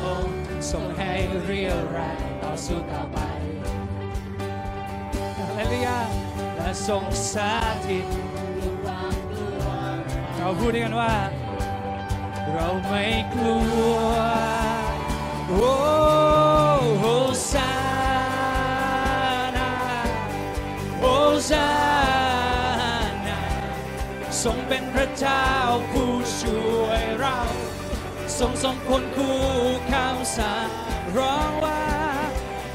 [1.44, 3.18] เรียวแรงต่อสู้ต่อไป
[5.56, 6.00] ฮาเลลูยา
[6.56, 7.52] และทรงสา
[7.88, 8.08] ธิต
[10.38, 11.16] เราพูดด้วยกันว่า
[12.54, 13.58] เราไม่กลั
[14.12, 14.16] ว
[15.50, 15.76] โอ้
[17.00, 17.06] โฮ
[17.52, 17.74] ซา
[19.58, 19.72] นา
[21.00, 21.04] โฮ
[21.50, 21.70] ซา
[23.28, 23.40] นา
[24.44, 25.46] ทรงเป็นพระเจ้า
[25.92, 27.38] ผู้ช่วยเรา
[28.40, 29.40] ทรงทรงคนคู่
[29.92, 30.87] ข้าวสาร
[31.18, 31.84] ร้องว่า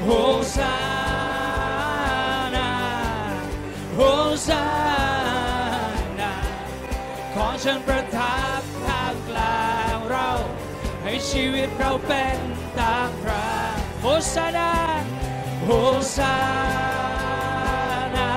[0.03, 0.09] โฮ
[0.57, 0.75] ซา
[2.55, 2.71] นา
[3.95, 4.01] โฮ
[4.47, 4.65] ซา
[6.19, 6.33] นา
[7.33, 10.29] ขอเชิญประทับท่ามกลางเรา
[11.03, 12.37] ให้ชีวิตเราเป็น
[12.79, 13.47] ตามพระ
[14.01, 14.73] โฮซานา
[15.65, 15.71] โฮ
[16.17, 16.35] ซา
[18.17, 18.31] นา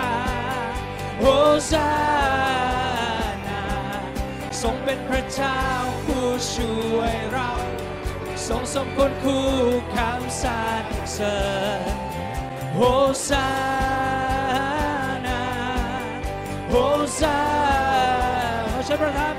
[1.21, 1.25] โฮ
[1.71, 1.89] ซา
[3.47, 3.63] นา
[4.61, 5.59] ทรงเป็นพระเจ้า
[6.05, 7.66] ผู้ช่วยเรา
[8.49, 9.47] ทรงสมควรคู่
[9.95, 11.39] คำสรรเสริ
[11.93, 11.95] ญ
[12.75, 12.81] โฮ
[13.29, 13.49] ซา
[15.27, 15.43] นา
[16.71, 16.75] โฮ
[17.21, 17.39] ซา
[18.71, 19.35] ขอเชิญประทับ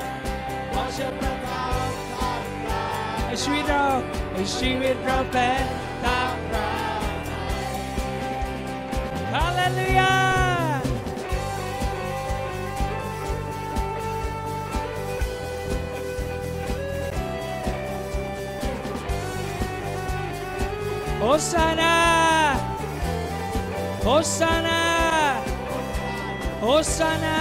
[0.74, 1.90] ขอเชิญประทับ
[3.26, 3.86] ให้ชีวิตเรา
[4.32, 5.66] ให้ชีวิตเราเป็น
[6.04, 6.70] ตามพระ
[9.34, 10.17] ฮาเลลูยา
[21.30, 21.96] โฮซานา
[24.04, 24.82] โฮซานา
[26.62, 27.40] โฮซานา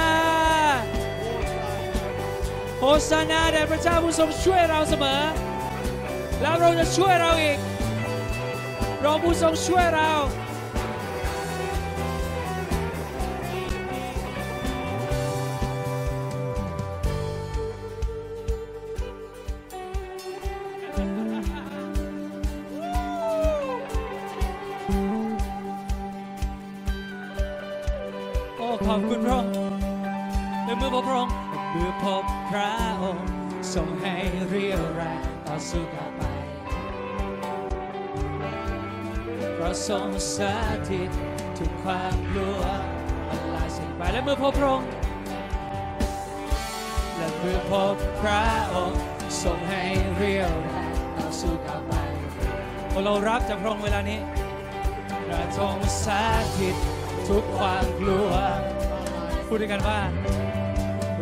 [2.80, 5.22] โฮซานาแด่พระเจ้าผู้ทรงช่วยเราเสมอ
[6.40, 7.58] แล้วเราจะช่วยเราอีก
[9.02, 10.10] เราผู้ทรงช่วยเรา
[39.66, 40.38] ราะทรงส
[40.90, 41.10] ถิต
[41.58, 42.62] ทุกความกลัว
[43.28, 44.88] มันลายสิ้นไปและเมื่อพบพระองค์
[47.16, 49.00] และเมื่อพบพระองค์
[49.42, 49.82] ทรงให้
[50.16, 51.92] เรียวแรงต่อสู้ต่อไป
[53.04, 54.20] เรารับจากพระองค์เวลานี้
[55.26, 56.06] พระทรงส
[56.58, 56.76] ถิต
[57.28, 58.30] ทุกความกลัว
[59.46, 60.00] พูดด้วยกันว่า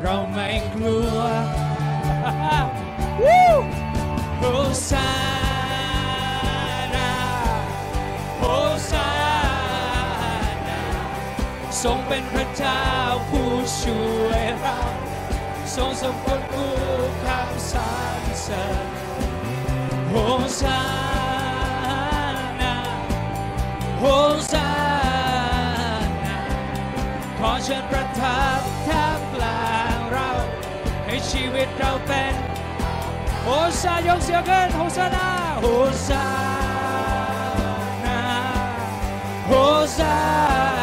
[0.02, 1.18] เราไม่กลัว
[3.22, 3.50] วู้
[4.38, 12.84] โทรงเป็นพระเจ้า
[13.30, 14.78] ผู้ช่วยเรา
[15.74, 16.74] ทรงสมควรคู่
[17.24, 18.86] คำสรรเสริญ
[20.08, 20.14] โฮ
[20.60, 20.82] ซา
[22.60, 22.76] นา
[23.98, 24.04] โฮ
[24.52, 24.70] ซา
[26.24, 26.38] นา
[27.38, 30.28] ขอเชิญประทับท่ามกลางเรา
[31.06, 32.32] ให้ชีวิตเราเป็น
[33.42, 33.48] โฮ
[33.82, 35.28] ซายกเสียงขึ้นโฮซานา
[35.60, 35.66] โฮ
[36.08, 36.26] ซา
[38.04, 38.20] นา
[39.46, 39.52] โฮ
[39.98, 40.14] ซา
[40.68, 40.73] นา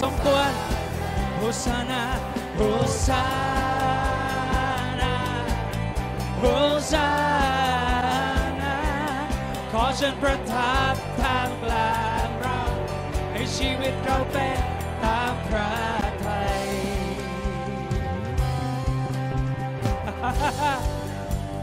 [0.00, 0.52] ทรงสมควร
[1.36, 2.02] โฮซานา
[2.56, 2.60] โฮ
[3.06, 3.24] ซา
[5.00, 5.14] นา
[6.38, 6.44] โฮ
[6.92, 7.08] ซา
[8.60, 8.76] นา
[9.72, 12.60] ขอเชิญประทับทางกลางเรา
[13.32, 14.58] ให้ชีวิตเราเป็น
[15.02, 15.72] ตามพระ
[16.26, 16.66] ทัย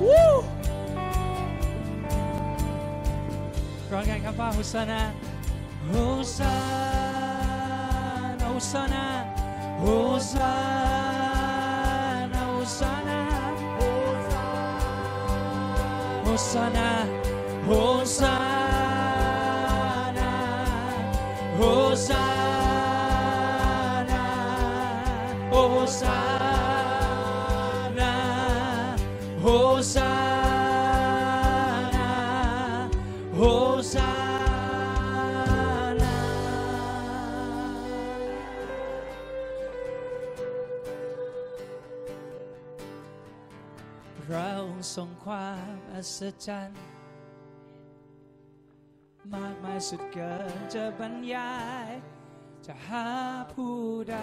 [0.03, 0.29] วู้
[3.91, 5.01] ร้องกันครับว่าโฮซานา
[8.75, 9.25] Hosanna,
[9.79, 10.43] Hosanna,
[12.59, 13.19] Hosanna,
[16.25, 17.14] Hosanna.
[45.25, 46.83] ความอัศจรรย์
[49.33, 51.53] มากมายสุดเกินจะบรรยา
[51.87, 51.89] ย
[52.65, 53.07] จะหา
[53.53, 53.75] ผู้
[54.09, 54.15] ใด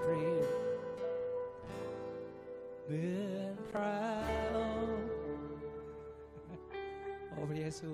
[0.00, 0.48] เปรียบ
[2.84, 3.98] เหมือนพระ
[4.54, 5.08] องค์
[7.28, 7.92] โอ้พระเยซู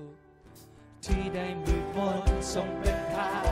[1.04, 2.22] ที่ได้มืดมน
[2.52, 3.44] ทรงเป็นทาง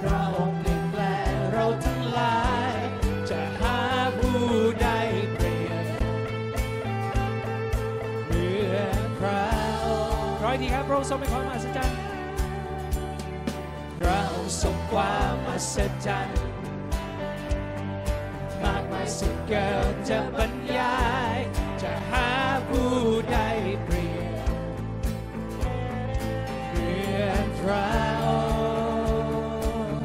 [0.00, 2.45] พระองค์เปลี่ยนแปลงเราทั้งหลาย
[10.96, 11.98] ระองค์ทรงเป็นความมหัศจรรย์
[14.00, 16.38] พระองค์ทรงความมหัศจรรย์
[18.62, 20.98] มากมายสุดเกินจะบรรยา
[21.34, 21.36] ย
[21.82, 22.28] จะหา
[22.68, 22.92] ผู้
[23.32, 23.38] ใด
[23.84, 24.50] เปรียบ
[26.72, 27.88] เรียนพระ
[28.24, 28.26] อ
[29.86, 30.02] งค์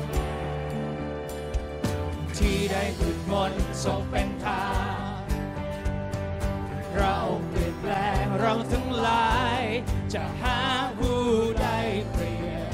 [2.37, 4.97] ที่ได้ขุดมนทรงเป็นทาง
[6.95, 9.60] เราเปลี่ยนแปลงเราทั้งหลาย
[10.13, 10.59] จะหา
[10.99, 11.23] ผู้
[11.61, 11.67] ใด
[12.11, 12.73] เปรียบ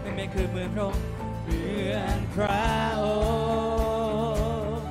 [0.00, 1.02] ไม่ไม่คือเหมือนพระองค์
[1.44, 2.64] เหมือนพระ
[3.02, 3.06] อ
[4.76, 4.88] งค์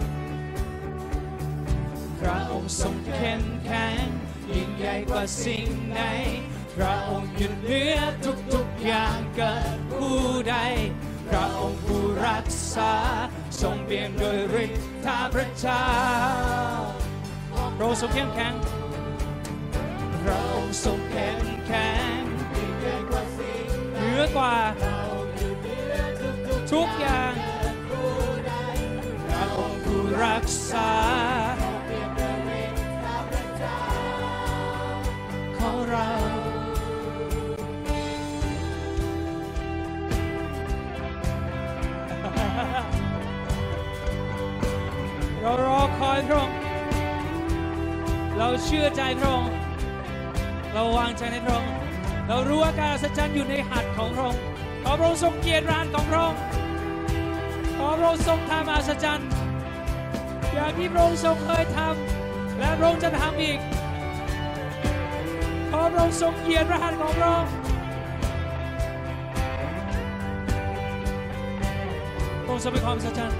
[2.20, 4.06] พระองค์ทรงเข้มแข็ง
[4.52, 6.02] ยิ่งใหญ่กว่าสิ่งไหน
[6.76, 8.00] พระองค์ยู่เหนือ
[8.52, 10.56] ทุกๆอย่างเกิดผู้ใด
[11.30, 12.94] พระองค์ผู้รักษา
[13.62, 14.72] ทรงเปี่ยมโดยฤท
[15.06, 15.88] ธาพระเจ้า
[17.76, 18.54] พระองค์ทรงเข้มแข็ง
[20.24, 22.22] พระองค์ทรงเข้มแข็ง
[23.98, 24.56] เหนือกว่า
[26.72, 27.34] ทุกอย่าง
[29.28, 30.92] พระองค์ผู้รักษา
[35.58, 36.10] ของเรา
[45.42, 46.58] เรารอคอยพระองค์
[48.38, 49.63] เราเชื่อใจพระองค์
[50.74, 51.74] เราวางใจในพระองค์
[52.28, 54.42] เรารู้ว่าการอัศจรรย์อยู่ในหัตถ์ของพระองค์
[54.84, 56.40] ขอพระองค์ทรงเกียรติร้านของพระองค์
[57.78, 59.30] ขอพระองค์ทรงทำอัศจรรย์
[60.54, 63.60] อย่างที่พระองค์ทรงเคยทำและพระองค์จะทำอีก
[65.72, 67.52] ขอพระองค์ทรงเกียรติรหัตถ์ของพระองค์
[72.44, 73.40] พระองค์ทรงเป็นความอัศจรรย์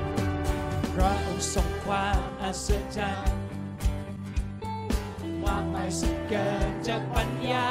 [0.96, 3.43] พระองค์ทรงความอัศจรรย์
[6.30, 7.68] เกิดจากปัญญา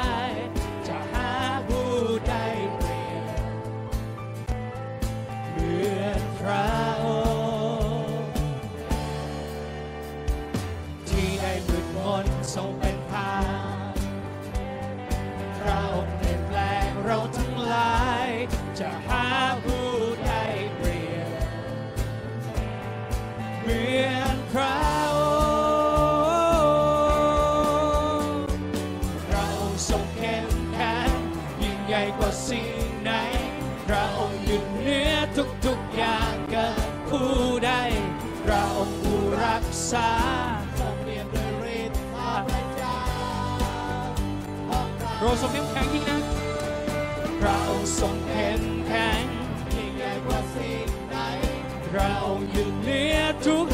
[52.83, 53.17] เหนือ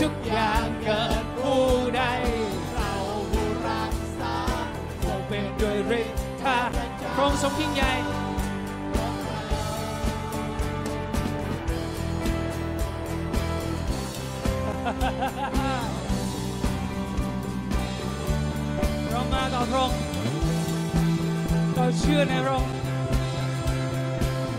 [0.02, 1.64] ทุกๆอย่างเกิดผู้
[1.96, 2.02] ใด
[2.74, 2.94] เรา
[3.32, 4.38] ผู้รักษา
[5.04, 6.10] ทรงเป็นด้วยฤท
[6.42, 6.60] ธา
[7.16, 7.94] พระองค์ทรงยิ่งใหญ่
[19.10, 20.00] เรามาต่อพระองค์
[21.76, 22.74] เราเชื่อในพระองค์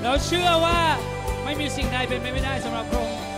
[0.02, 0.80] เราเชื่อว่า
[1.44, 3.29] ไม่มีสิ่งใดเป็นไปไม่ได้สำหรับพระองค์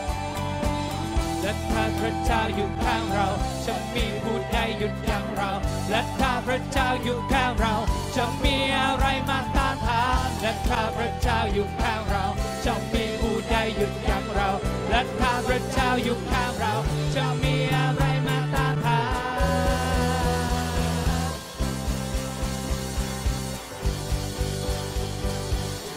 [1.42, 3.28] และถ้าพระเจ้าอยู่ข้างเรา
[3.66, 5.50] จะมีผู้ใดหยุดยั้งเรา
[5.90, 7.74] และถ้าพระเจ้าอยู่ข้างเรา
[8.16, 12.24] จะมีอะไรมาต้านทานและถ้าพระเจ้าอยู่ข้างเรา
[12.66, 14.48] จะมีผู้ใดหยุดยั้งเรา
[14.90, 16.74] และถ้าพระเจ้าอยู่ข้างเรา
[17.16, 19.12] จะมีอะไรมาต้านทาน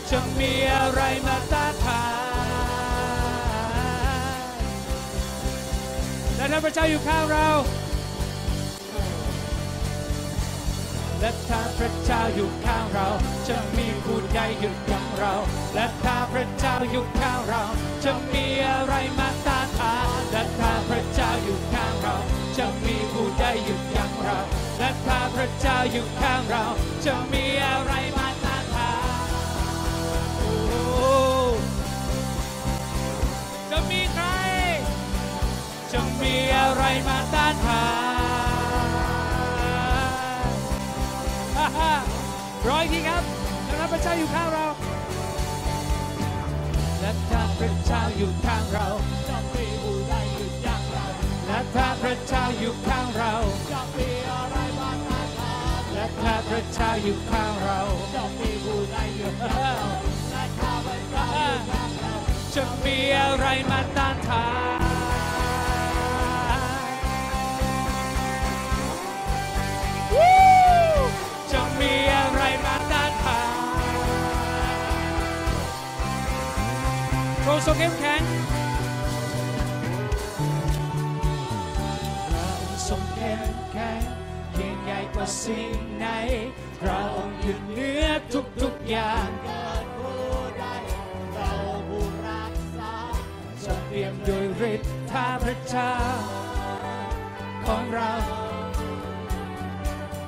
[0.09, 1.44] จะมีอะไรมา
[6.55, 7.49] และถ้าพระเจ้าอยู่ข้างเรา
[11.19, 13.07] และถ้าพระเจ้าอยู่ข้างเรา
[13.49, 15.33] จะมีผู้ใดหยุดยั้งเรา
[15.75, 17.63] และถ้าพระเจ้าอยู่ข้างเรา
[18.05, 22.15] จะมีอะไรมาต้านทานและถ้าพระเจ้าอยู่ข้างเรา
[22.57, 24.39] จะมีผู้ใดหยุดยั้งเรา
[24.79, 26.65] และถ้าพระเจ้าอยู่ข้างเรา
[27.05, 28.24] จะมีอะไรมา
[36.25, 37.85] มีอะไรมาต้านทา
[40.47, 40.53] น
[41.57, 41.93] ฮ่าฮ่า
[42.69, 43.23] ร้อยทีครับ
[43.77, 44.65] แล้วพระเจ้าอยู่ข้างเรา
[46.99, 48.87] และถ้าพระเจ้าอยู่ข้างเรา
[49.29, 51.05] จะมีผู้ใดหยุดยั้งเรา
[51.47, 53.33] และถ้าพระเจ้าอยู่ข้างเรา
[53.71, 57.79] จะมีอะไรมาต้านทานและถ้าพระเจ้าอยู่ข้างเรา
[58.15, 59.73] จะมีผู้ใดหยุดยั้งเรา
[60.31, 62.13] และถ้าพระเจ้าอยู่ข้างเรา
[62.55, 64.45] จะมีอะไรมาต้านทา
[64.93, 64.94] น
[77.65, 78.21] ทรงเข้มแข็ง
[82.27, 84.01] พระองค์ทรงเข้มแข็ง
[84.57, 86.05] ยิ่งใหญ่กว่าสิ่งไหน
[86.79, 87.01] พระ
[87.41, 88.05] อยู่เหนือ
[88.61, 89.65] ทุกๆอย่างเรา
[89.97, 92.95] ผู้รักษา
[93.63, 95.93] จะเปี่ยมด้วยฤทธาพระเจ้า
[97.65, 98.13] ของเรา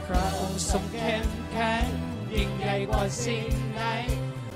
[0.07, 1.85] พระองค์ทรงเข้มแข็ง
[2.33, 3.81] ยิ่งใหญ่กว่าสิ่งไหน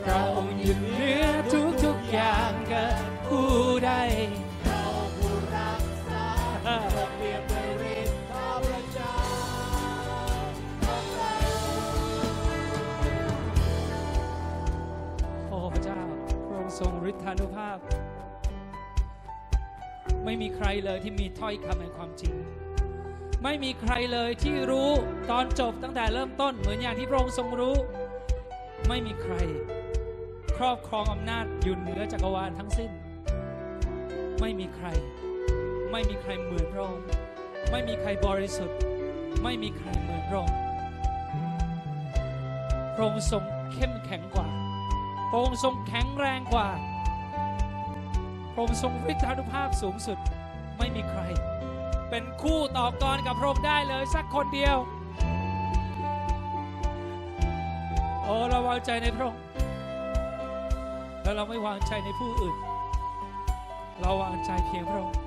[0.03, 3.51] พระองค์ยู่เหนือทุกทุกๆอย่างเกินผู้
[3.85, 3.91] ใด
[4.63, 4.83] เรา
[5.17, 6.25] ผู้รักษา
[7.15, 9.15] เพียบด้วยฤทธิ์ข้าพระเจ้า
[15.49, 15.99] โอ้พระเจ้า
[16.47, 17.77] พระองค์ทรงฤทธานุภาพ
[20.25, 22.35] ไม่มีใครเลยที่มีถ้อยคำแห่งความจริง
[23.43, 24.89] ไม่มีใครเลยที่รู้
[25.31, 27.75] ตอนจบตั้งแต่เริ่มต้นเหมือนอย่างที่พระองค์ทรงรู้
[28.87, 29.35] ไม่มีใคร
[30.61, 32.91] รอบครองอำนาจอยู่เหนือจักรวาลทั้งสิ้น
[34.39, 34.87] ไม่มีใคร
[35.91, 37.05] ไม่มีใครเหมือนพระองค์
[37.71, 38.77] ไม่มีใครบริสุทธิ์
[39.43, 40.57] ไม่มีใครเหมือนพระองค์
[42.95, 43.43] พระองค์ทรง
[43.73, 44.47] เข้มแข็งกว่า
[45.29, 46.69] พระองค์ทรงแข็งแรงกว่า
[48.53, 50.17] พระองค์ทรงฤทธานุภาพสูงสุด
[50.77, 51.21] ไม่มีใคร
[52.09, 54.77] เป็นคู่ต่อกรกับพระองค์ได้เลยสักคนเดียว
[58.23, 59.41] โอ้เราวางใจในพระองค์
[61.23, 62.55] แล้วเราไม่วางใจในผู้อื่น
[63.99, 65.19] เราวางใจเพียงพระองค์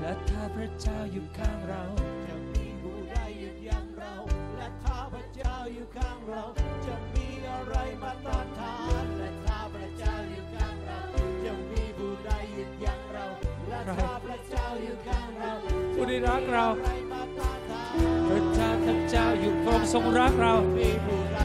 [0.00, 1.82] และถ้าพระเจ้าอยู่ข้างเรา
[2.28, 4.14] จะมีผู้ใดหยุดยั้งเรา
[4.56, 6.42] และถ้าพระเจ้าอยู่ข้างเรา
[6.86, 11.00] จะมีอะไรมาต้านทานและถ้าพระเจ้าอยู่ข้างเรา
[11.44, 13.26] จะมีผู้ใดหยุดยั้งเรา
[13.68, 15.52] และถ้าพระเจ้าอยู่ข้างเรา
[15.94, 17.94] ผู้ที่รักเราจะมีอะไรมาต้านทาน
[18.28, 21.38] พระเจ้าพระเจ้าอยู่พระองค์ทรงรักเรามีผู้ใด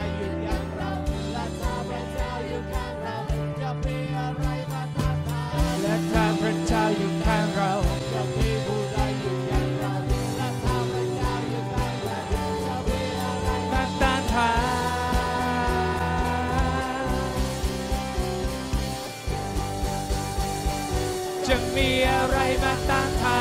[22.90, 23.40] ตาทา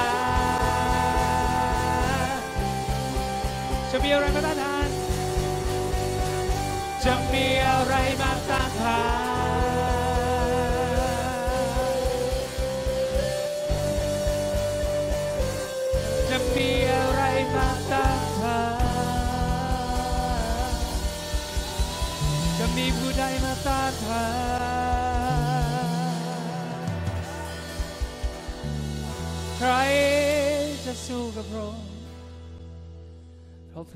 [3.91, 4.89] จะมีอะไรมาต้านทาน
[7.05, 9.14] จะมีอะไรมาต้านทาน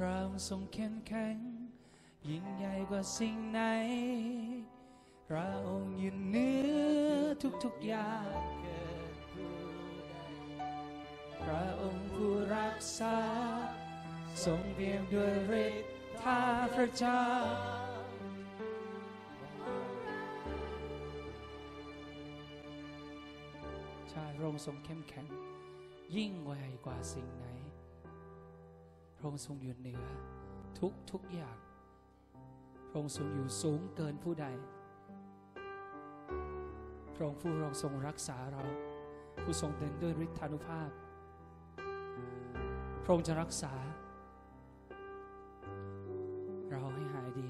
[0.03, 1.37] พระองค์ทรงเข้มแข็ง
[2.29, 3.59] ยิ่งใหญ่กว่าสิ่งไหน
[5.29, 7.19] พระองค์ยืนเหนือ
[7.63, 8.37] ทุกๆอย่าง
[11.41, 13.19] พระองค์ผู้รักษา
[14.45, 15.33] ทรงเปี่ยมด้วย
[15.65, 15.85] ฤท
[16.21, 16.41] ธา
[16.75, 17.23] พระเจ้า
[24.11, 25.27] ชาพระองค์ทรงเข้มแข็ง
[26.15, 27.48] ยิ่งใหญ่กว่าสิ่งไหน
[29.19, 30.03] พระองค์ทรงอยู่เหนือ
[30.79, 31.57] ทุกทุกอย่าง
[32.89, 34.47] พระองค์ทรงอยู่สูงเกินผู้ใด
[37.15, 38.63] พระองค์ผู้ทรงทรงรักษาเรา
[39.43, 40.89] ผู้ทรงเดินด้วยฤทธานุภาพ
[43.03, 43.73] พระองค์จะรักษา
[46.69, 47.49] เราให้หายดี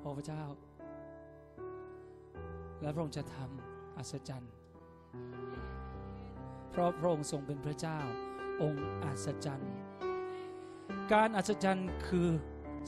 [0.00, 0.44] โอ้พระเจ้า
[2.80, 4.52] และพระองค์จะทำอัศจรรย์
[6.70, 8.00] เพราะพระองค์ทรงเป็นพระเจ้า
[8.62, 9.72] องค์อัศจรรย์
[11.12, 12.28] การอัศจรรย์คือ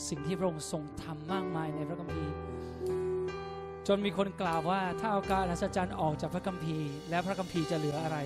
[0.08, 2.34] สิ่งที่พระองค์ทรงทำมากมายในพระคัมภีร์
[3.86, 8.18] จนมีคนกล่าวว่าถ้าเอาการอัศจรรย์ออกจากพระคัมภีร์ แล้วพระคัมภีร์จะเหลืออะไร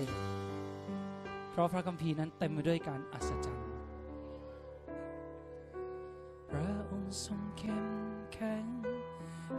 [1.51, 3.65] เพราะพระคัมภีร์นั้นเต็มไปด้วยการอัศจรรย์
[6.49, 7.87] พระองค์ทรงเข้ม
[8.33, 8.65] แข็ง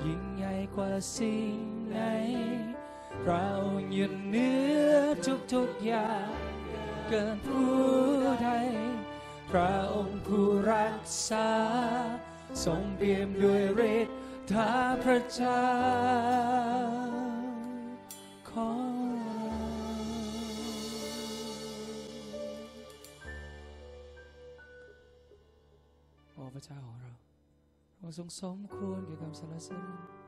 [0.05, 1.57] ยิ่งใหญ่กว่าสิ่ง
[1.91, 1.99] ไหน
[3.25, 3.47] เรา
[3.97, 4.49] ยืนเหนื
[4.89, 4.95] อ
[5.53, 6.44] ทุกๆอย่าง
[7.09, 7.75] เกินผู้
[8.43, 8.49] ใด
[9.51, 11.51] พระองค์ผู้รักษา
[12.65, 13.63] ทรงเปี่ยมด้วย
[13.95, 14.09] ฤท
[14.53, 14.71] ธา
[15.05, 15.67] พระเจ้า
[18.51, 19.55] ของเรา
[26.33, 27.13] โอ้พระเจ้าของเรา
[27.97, 30.24] พระองค์ทรงสมควรแก่คำสรรเสริญ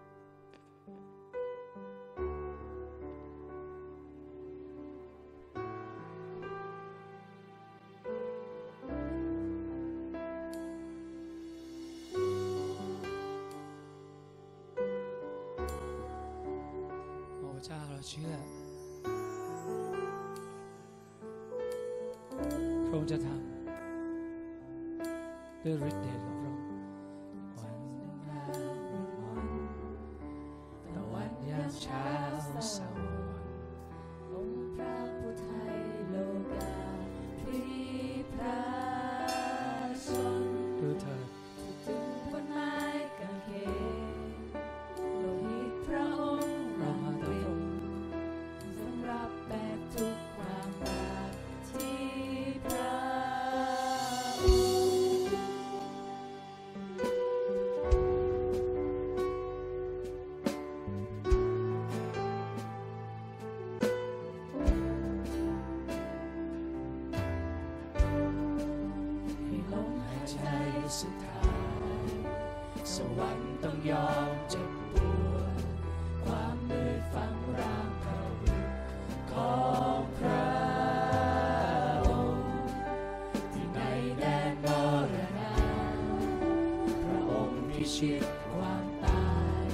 [87.95, 88.23] ชิต
[88.53, 89.29] ความตา
[89.67, 89.69] ย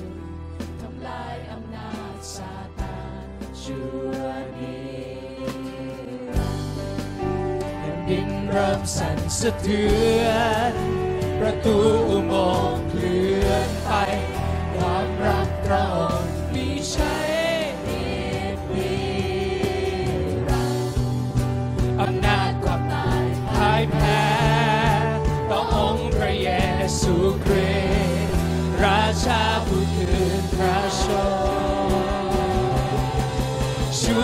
[0.81, 3.29] ทำลายอำนาจซาตาน
[3.63, 3.91] ชั่
[4.23, 4.25] ว
[4.57, 4.79] นิ
[6.35, 6.75] รันดร์
[7.79, 9.83] แผ่นดินเริ่มสั่นสะเทื
[10.25, 10.27] อ
[10.73, 10.75] น
[11.39, 11.77] ประตู
[12.09, 12.35] อุโม
[12.75, 12.82] งค์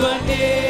[0.01, 0.68] to an.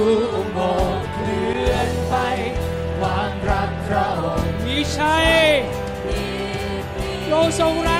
[0.00, 0.58] อุโม
[0.92, 2.14] งค์เคลื่อนไป
[3.02, 4.08] วางรักเรา
[4.64, 5.28] มีชัย
[7.28, 7.98] โลทรงรั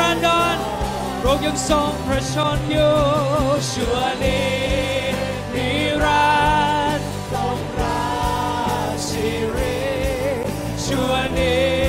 [0.00, 0.56] พระดอน
[1.20, 2.96] พระองค์ยังทรงพระชนอยู่
[3.70, 4.40] ชัวนี
[5.54, 5.68] นิ
[6.02, 6.30] รั
[6.98, 8.04] นดร์ทรงรา
[9.06, 9.80] ชีริ
[10.84, 11.79] ชัวนี้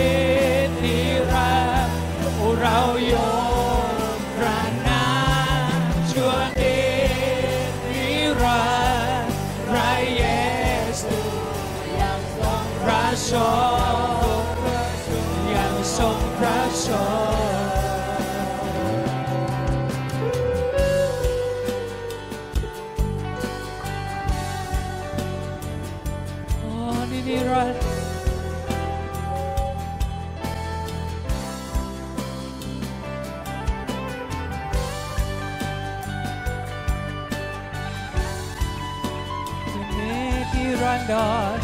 [41.12, 41.62] God.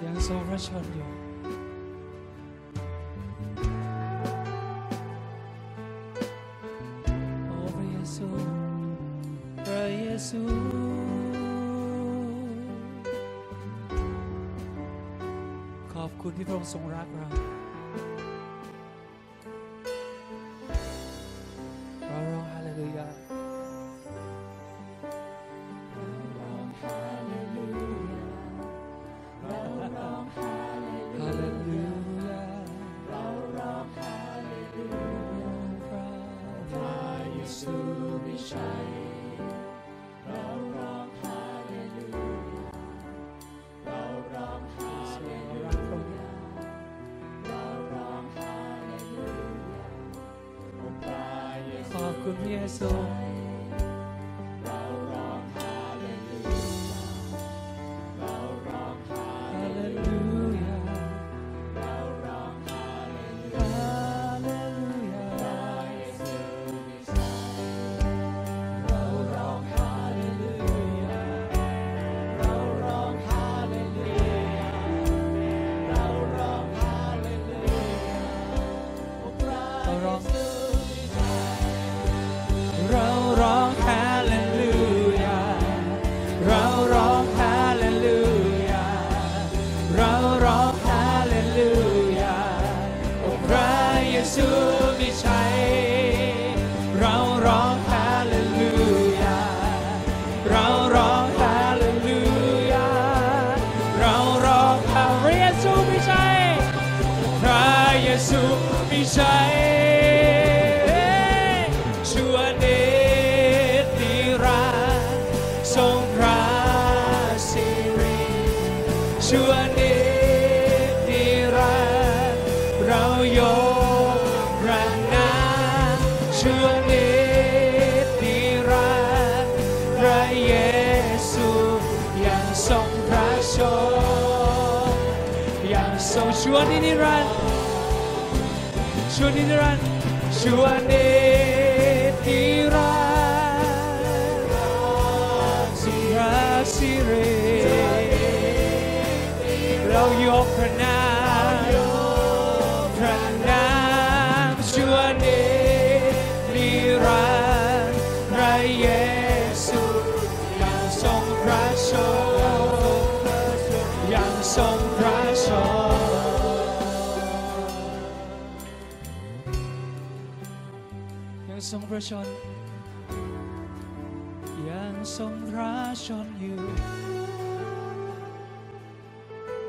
[0.00, 1.06] You're so rich on you.
[7.46, 8.26] โอ้พระเยซู
[9.66, 10.40] พระเยซู
[15.92, 17.47] ขอบคุณที่พระองค์ทรงรักเรา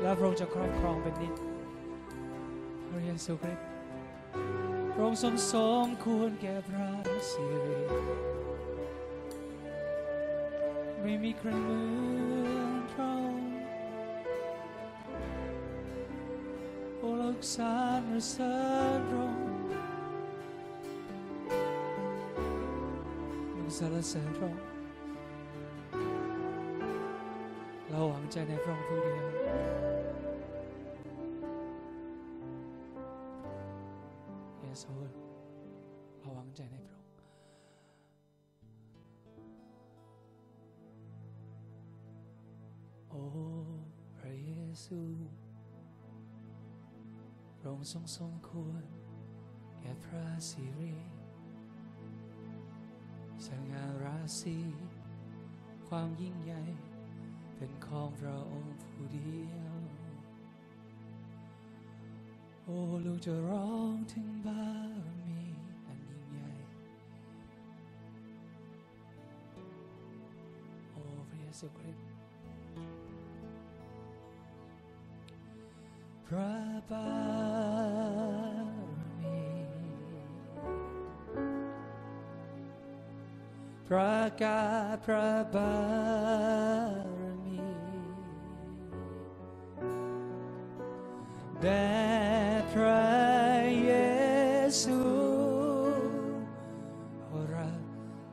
[0.00, 1.34] และพระองค์จะครอบครองเป็นนิจ
[2.88, 3.66] พระเยซูคริสต์
[4.92, 5.54] พระองค์ทรงส
[5.86, 6.88] มควรแก่พระ
[7.30, 7.78] สิริ
[11.00, 11.80] ไม่มีใครเหมื
[12.48, 13.50] อนพระองค์
[16.98, 17.72] โอ้ลักษา
[18.04, 18.54] เรเสริ
[18.98, 19.44] ญพระองค์
[23.54, 24.79] มึงสรรเสริญพระองค์
[27.90, 29.26] เราหวังใจในพระองค์ผู้เดียว
[34.60, 34.92] เยซู
[36.18, 37.14] เราหวังใจในพระองค์
[43.08, 43.22] โอ้
[44.16, 44.52] พระเย
[44.84, 45.00] ซู
[47.58, 48.84] พระองค์ทรงสมควร
[49.80, 50.94] แก่พระสิริ
[53.46, 54.58] สง่าราศี
[55.88, 56.62] ความยิ่งใหญ่
[57.62, 59.76] เป็นของพระองค์ผู้เดียว
[62.62, 64.64] โอ้ลูกจะร้องถึงบา
[65.04, 65.42] รมี
[65.86, 66.50] อันยิ่งใหญ่
[70.90, 72.06] โอ้พระเยซูคริสต์
[76.26, 76.54] พระ
[76.90, 77.08] บา
[78.56, 78.68] ร
[79.20, 79.38] มี
[83.88, 84.62] ประกา
[84.94, 85.72] ศพระบา
[86.79, 86.79] ร
[91.62, 91.88] แด่
[92.72, 93.04] พระ
[93.84, 93.92] เย
[94.82, 95.00] ซู
[97.24, 97.80] ขอรับ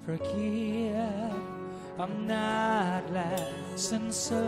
[0.04, 0.58] พระเกี
[0.92, 1.46] ยรติ
[2.02, 2.68] อำนา
[3.00, 3.34] จและ
[3.88, 4.48] สรรเสริ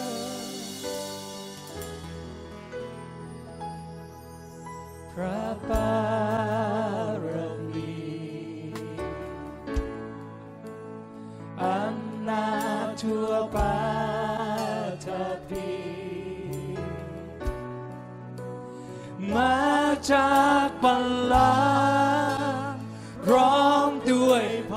[0.00, 0.04] ญ
[5.12, 5.94] พระบา
[7.24, 7.26] ร
[7.70, 7.94] มี
[11.62, 12.48] อำนา
[12.84, 13.74] จทั่วปา
[15.06, 15.08] ฐ
[15.48, 15.93] พี
[20.12, 21.54] จากบัลลั
[22.72, 22.84] งก์
[23.30, 24.72] ร้องด้วยพ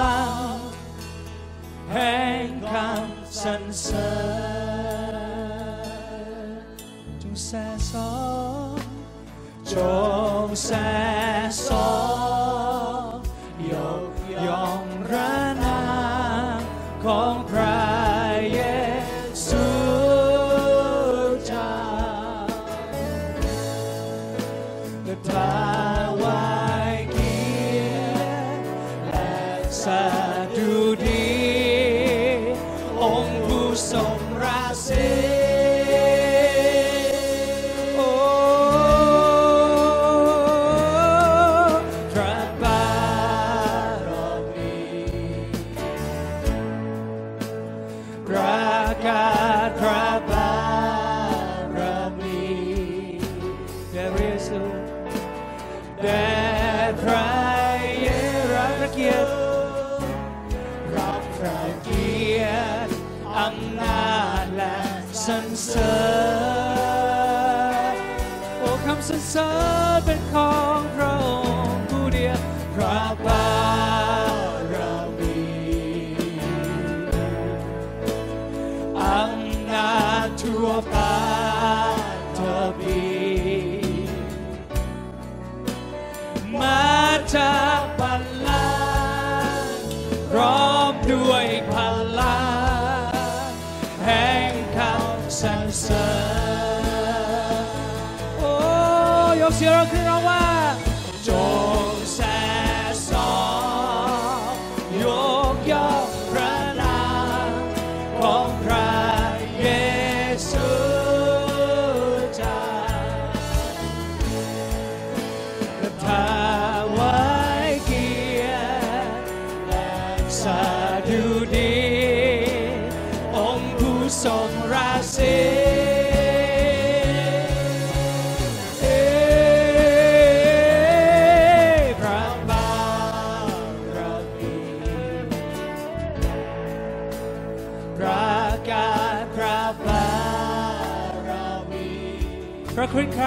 [0.00, 0.22] ลั
[0.52, 0.56] ง
[1.92, 4.12] แห่งคำสรรเสริ
[6.52, 6.64] ญ
[7.22, 7.50] จงแส
[7.92, 8.14] สอ
[8.74, 8.76] ง
[9.72, 9.74] จ
[10.46, 10.70] งแส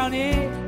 [0.01, 0.60] ระ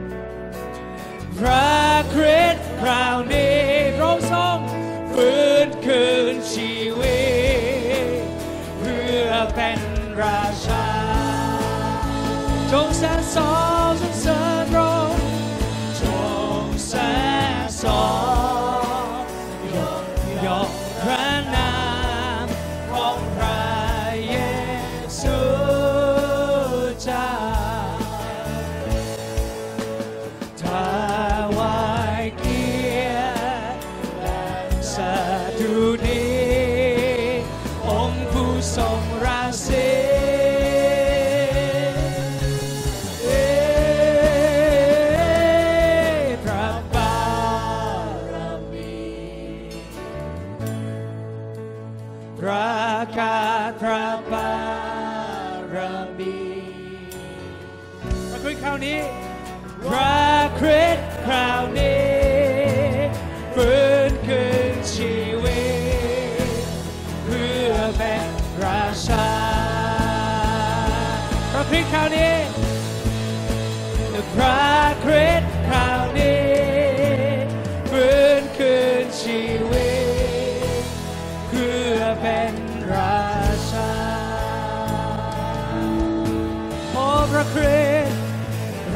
[87.56, 88.20] อ้พระคริสต์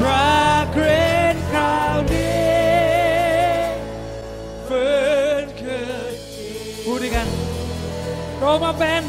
[0.06, 0.28] ระ
[0.74, 2.46] คริสต์คราวนี้
[4.68, 4.92] ฟื้
[5.44, 5.80] นคื
[6.12, 6.14] น
[6.84, 7.28] พูดด้วยกัน
[8.38, 9.02] เรามาเป็น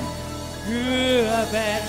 [0.63, 0.87] เพื่
[1.25, 1.83] อเป็น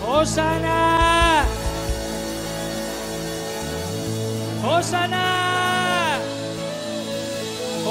[0.00, 0.04] โฮ
[0.34, 1.13] ซานา
[4.92, 5.28] ซานา
[7.84, 7.88] โฮ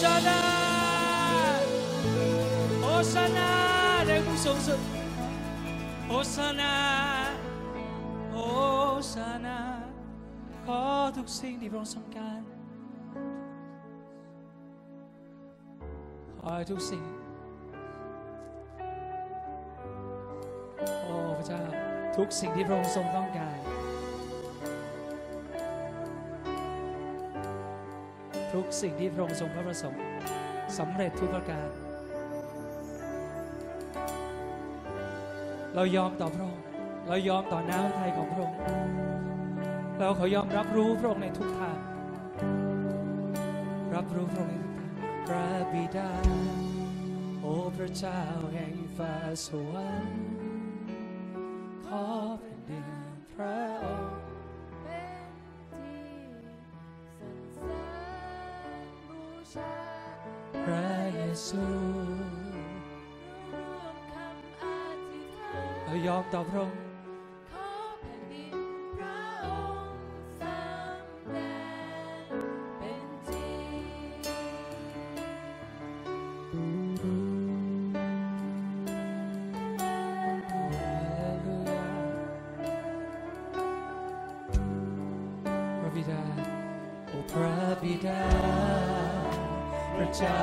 [0.00, 0.40] ซานา
[2.80, 3.50] โฮซานา
[4.06, 4.80] แรงผู้สูงสุด
[6.06, 6.74] โฮซานา
[8.32, 8.36] โฮ
[9.12, 9.58] ซานา
[10.64, 10.80] ขอ
[11.16, 12.40] ทุกสิ่งที่พระองค์ทรงการ
[16.40, 17.02] ขอให้ทุกสิ่ง
[21.04, 21.60] โอ้พระเจ้า
[22.16, 23.58] ทุกสิ่งที่พระองค์ทรงต้องการ
[28.80, 30.02] สิ่งที่พระองค์ทรงพระประสงค์
[30.78, 31.68] สำเร็จทุกประการ
[35.74, 36.64] เรายอมต่อพระองค์
[37.08, 38.58] เรายอมต่อน้ำพระทัยของพระองค์
[39.98, 41.78] เราขอยอมรับรู้พระองค์ในทุกทาง
[43.94, 44.88] รับรู้พระองค์ในทุกทาง
[45.26, 46.10] พระบิดา
[47.40, 48.20] โอ้พระเจ้า
[48.54, 49.14] แห่งฟ้า
[49.46, 50.28] สวรรค์
[51.86, 52.04] ขอ
[52.40, 52.88] แผ่นดิน
[53.34, 54.17] พระองค์
[60.64, 61.64] พระเยซู
[65.84, 66.78] เรายอมต่อพระองค์
[67.50, 67.68] ขอ
[68.00, 68.56] แผ่นดิน
[68.96, 69.98] พระองค์
[70.40, 71.36] สำแด
[72.20, 72.32] ง
[72.78, 74.88] เป็นจริง
[85.80, 86.22] พระบิดา
[87.08, 88.77] โอ้พระบิดา
[89.98, 90.38] พระเจ้า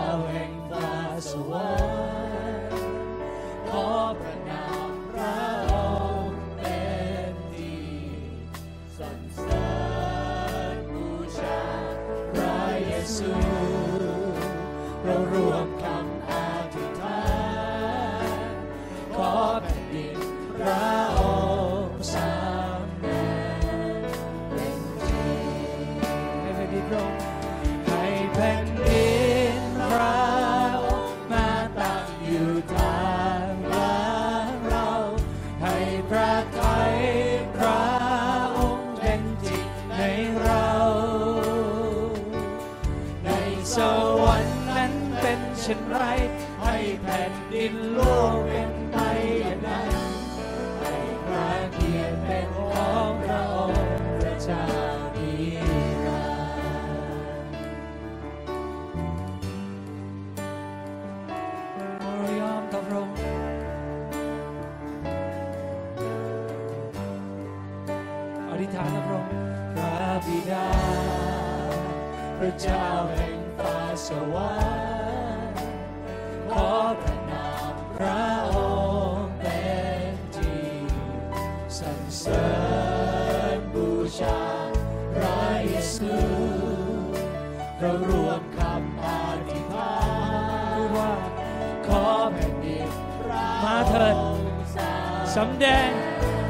[95.61, 95.91] แดง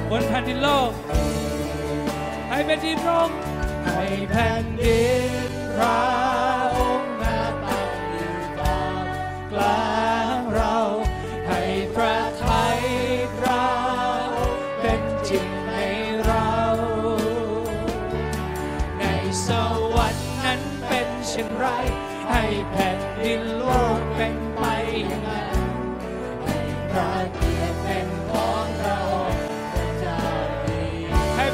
[0.10, 0.92] บนแผ่นดินโลก
[2.50, 3.32] ให้เป็นที่พระอง
[3.86, 6.00] ให้แผ่นดินพระ
[6.78, 9.06] องค์มาตั้งอยู่ตาม
[9.52, 10.76] กลางเรา
[11.48, 11.62] ให้
[11.96, 12.80] พระทัย
[13.38, 13.66] พระ
[14.38, 15.74] องค์เป็นจริงใน
[16.26, 16.54] เรา
[19.00, 19.04] ใน
[19.48, 19.50] ส
[19.96, 21.66] วรรค์นั้นเป็นเช่นไร
[22.30, 23.64] ให้แผ่นดินโล
[23.98, 24.62] กเป็นไป
[25.08, 25.60] อย่างนั้น
[26.44, 26.58] ให้
[26.92, 28.08] พระเกียรติเป็น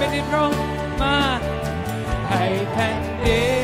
[0.02, 0.64] เป็นที่พระองค์
[1.02, 1.18] มา
[2.30, 3.61] ให้แผ่นดิน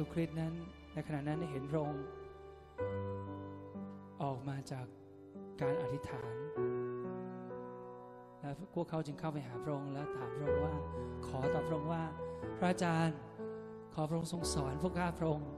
[0.02, 0.54] ูคริสต์นั้น
[0.94, 2.04] ในขณะนั้นได้เห็นพระองค์
[4.22, 4.86] ออกมาจาก
[5.60, 6.32] การอธิษฐาน
[8.40, 10.74] และพวกเขาจึงเข้าไปหาพระองค์และถามพระองค์ว่า
[11.26, 12.04] ขอต่อพระองค์ว่า
[12.58, 13.18] พระอาจารย์
[13.94, 15.50] ขอพระองค์ทรงสอนพวกข้าพระองค์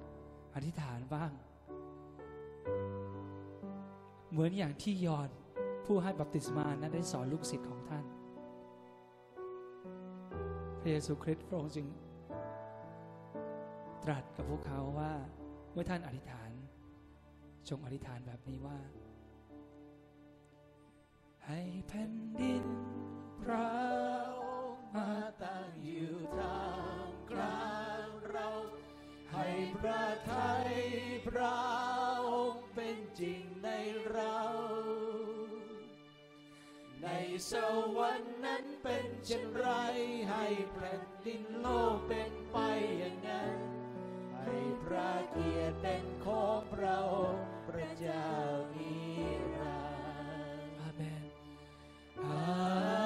[0.54, 1.30] อธิษฐานบ้าง
[4.30, 5.28] เหมือนอย่างที่ยอน
[5.86, 8.04] ผู้ให้บัพติศมานั้นได้สอนลูกศิษย์ของท่าน
[10.80, 11.86] พระเยซูคริสต์พระองค์จึง
[14.04, 15.12] ตรัสกับพวกเขาว่า
[15.72, 16.50] เมื่อท่านอธิษฐาน
[17.68, 18.78] จงอธิษฐานแบบนี้ว่า
[21.46, 22.64] ให้แผ่นดิน
[23.42, 23.70] พระ
[24.40, 24.42] อ
[24.72, 26.60] งค์มาตั้งอยู่ทา
[27.06, 28.48] มกลางเรา
[29.32, 29.46] ให้
[29.80, 30.34] พระไท
[30.66, 30.70] ย
[31.28, 31.58] พระ
[32.28, 33.68] องค์เป็นจริงใน
[34.10, 34.38] เรา
[37.02, 37.08] ใน
[37.50, 37.52] ส
[37.96, 39.68] วรรค์นั้นเป็นเช่นไร
[40.30, 40.44] ให้
[40.74, 42.56] แผ่นดินโลกเป็นไป
[42.98, 43.79] อย่างนั้น
[44.44, 48.26] ให้พระเกียรติเป็นของพระองค์พระเจ้า
[48.74, 48.94] นิ
[49.54, 49.78] รั
[50.58, 51.24] นดร์อาเมน
[52.24, 52.32] อา
[52.78, 52.99] เมน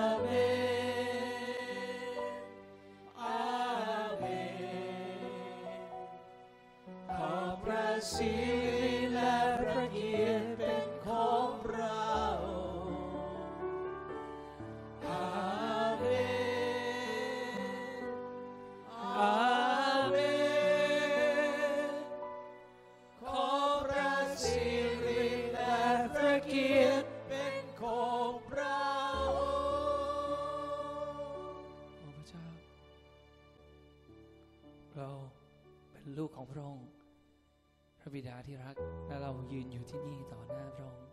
[38.14, 38.74] บิดาที่รัก
[39.08, 41.08] และเรายืนอยู่ที่นี่ต่อหน้าพระองค์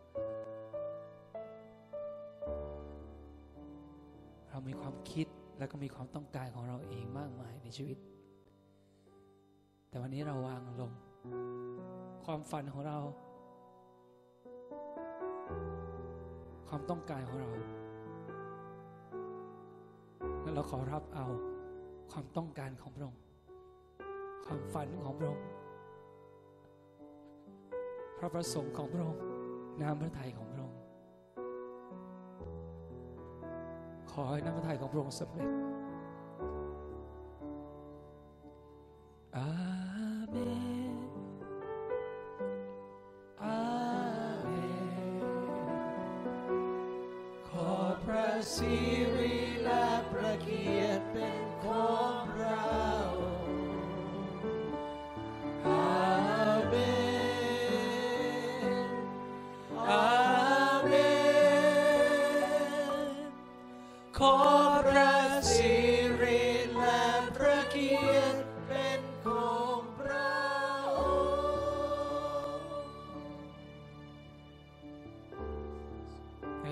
[4.49, 5.28] เรามีความคิด
[5.58, 7.97] และก็มีความต้องการของเราเองมากมายในชีวิต
[9.89, 10.91] แต่วันนี้เราวางลง
[12.26, 12.97] ความฝันของเรา
[16.70, 17.49] ความต้องการของเรา
[20.41, 21.28] และเราขอรับเอา
[22.12, 23.22] ความต้องการของพระองค์
[24.45, 25.45] ความฝันของพระองค์
[28.22, 29.24] ระประสงค์ของพระองค์
[29.82, 30.80] น้ำพระทัยของพระองค์
[34.12, 35.50] ขอให้น้ำพระทัยของพระองค์สำเร็จ
[39.34, 39.38] ใ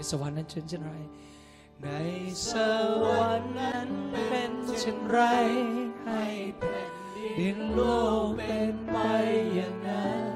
[0.10, 0.92] สวรรค์นั้นเป็นเช่นไร
[1.84, 1.88] ใน
[2.50, 2.52] ส
[3.04, 3.90] วรรค์นั้น
[4.28, 5.18] เป็นเช่นไร
[6.06, 6.24] ให้
[6.58, 6.92] แผ่น
[7.38, 7.80] ดินโล
[8.24, 8.98] กเป็นไป
[9.56, 10.32] อย่างนั้น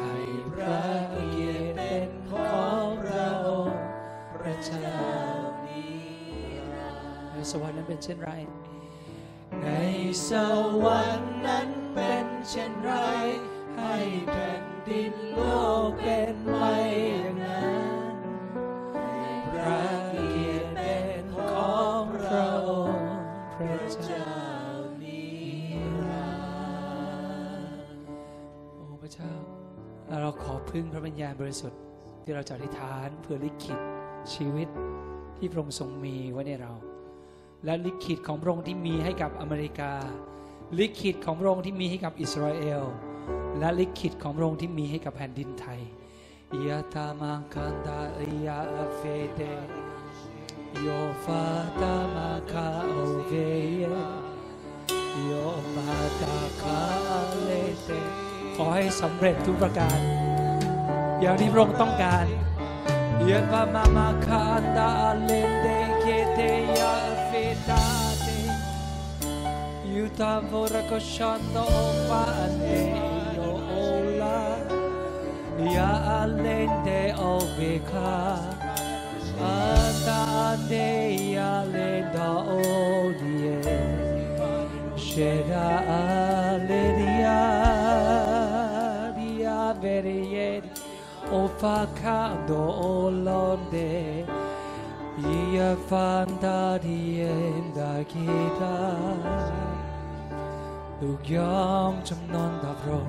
[0.00, 0.16] ให้
[0.54, 0.82] พระ
[1.30, 2.32] เกียรติเป็นข
[2.64, 3.80] องพระองค์
[4.40, 4.92] พระเจ้า
[5.66, 5.84] นิ
[6.72, 8.30] รันดร์ในสวรรค์นั้นเป็นเช่นไร
[9.62, 9.68] ใน
[10.28, 10.30] ส
[10.84, 11.31] วรรค์
[31.12, 31.80] วิญญาณบริสุทธิ์
[32.22, 33.78] ที่เราจะอธิษฐานเพื่อลิขิต
[34.34, 34.68] ชีวิต
[35.38, 36.72] ที่พระองค์ทรงมีไว้ในเรา
[37.64, 39.92] และลิขิตของพระองค์ที่มีให้กับอเมริกา
[40.78, 42.82] ลิขิตของพระองค์ที่มีให้กับอิสราเอล
[43.58, 45.80] และลิขิตของพระองค์ที่มีให้กับแผ่นดินไทย
[46.66, 48.60] ยะตามังคันดาอิยา
[48.96, 49.00] เฟ
[49.34, 49.40] เด
[50.80, 50.86] โย
[51.24, 51.44] ฟา
[51.80, 52.94] ตามาคาโอ
[53.26, 53.32] เว
[53.76, 53.84] เย
[55.24, 55.30] โย
[55.76, 55.90] มา
[56.20, 56.80] ตาคา
[57.42, 57.50] เล
[57.82, 57.88] เต
[58.56, 60.31] ขอให้สำเร็จทุกประการ
[61.22, 62.26] อย่างที่พระองค์ต้องการ
[63.24, 64.44] เยปามามาคา
[64.76, 64.92] ตา
[65.24, 65.66] เลเต
[66.00, 66.04] เค
[66.34, 66.40] เต
[66.78, 66.94] ยา
[67.26, 67.30] เฟ
[67.68, 67.84] ตา
[68.22, 68.28] เต
[69.92, 71.56] ยูตาโวรกชันโต
[72.08, 72.24] ปา
[72.58, 72.66] เน
[73.34, 73.70] โยโอ
[74.20, 74.40] ลา
[75.74, 75.92] ยา
[76.38, 77.58] เลนเตโอเบ
[77.90, 78.16] คา
[79.40, 79.58] อา
[80.06, 80.22] ตา
[80.66, 80.74] เด
[81.36, 81.76] ยาเล
[82.14, 82.50] ดาโอ
[83.20, 83.46] ดีเอ
[85.14, 85.70] Shera
[86.00, 87.40] aleria
[89.16, 90.71] dia verier o
[91.32, 91.48] O
[92.46, 94.24] do olonde
[95.16, 97.24] ia fanta di
[98.04, 98.76] kita
[101.00, 103.00] dugyam chamnon dabro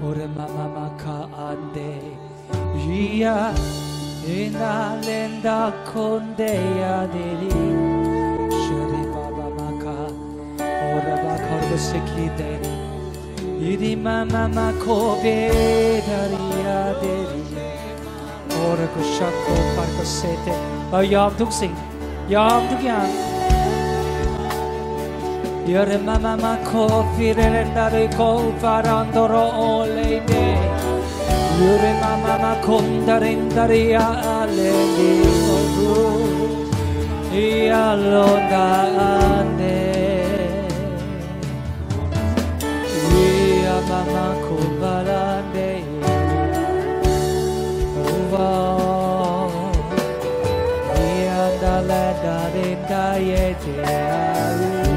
[0.00, 2.00] ore mama maka ande.
[2.88, 3.52] Ia
[4.24, 4.96] ina
[5.92, 7.60] konde ya deli
[9.12, 10.00] baba maka
[10.64, 12.73] ore ba kharbo sekideri
[19.76, 20.54] parko sete
[20.90, 21.72] เรายอมทุกสิ่ง
[22.34, 23.08] ยอมทุกอย่าง
[25.72, 26.84] Yore mama ma ko
[27.16, 30.44] firere ndare ko farandoro olende
[31.60, 34.08] Yore mama ma kondare ndare ya
[34.38, 35.10] alendi
[35.56, 35.94] ogu
[37.32, 38.66] Ya londa
[39.40, 40.03] ande
[53.14, 54.94] aiete au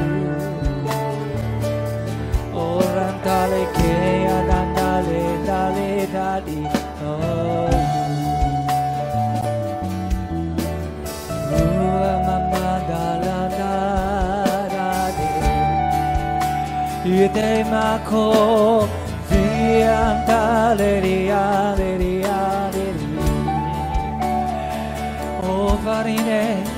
[2.52, 3.94] Orantale che
[4.38, 6.60] adandale dale dadi
[7.04, 7.68] au
[11.50, 15.30] Rua mamma dalla dade
[17.04, 18.26] Iete mako
[19.28, 22.86] viantale riale riale
[25.42, 26.77] O varine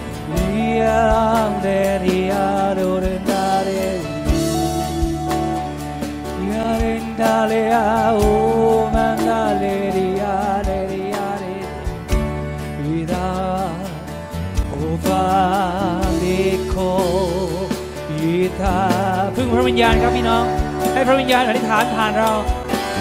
[19.36, 20.44] พึ่งพระวิญญาณครับพี่น้อง
[20.92, 22.32] ให้พระวิญญาณอธิษฐานผ่านเรา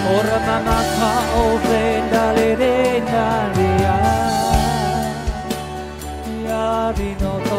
[0.02, 1.68] โอรามามาคาโอเฟ
[2.00, 2.64] นดาเลเร
[3.12, 3.86] นาเรีย
[6.46, 6.66] ยา
[6.98, 7.49] ดิโน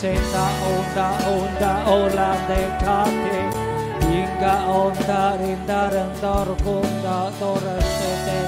[0.00, 3.40] seta onda onda ola de kate
[4.68, 8.38] onda rindaran dor kunda dora sete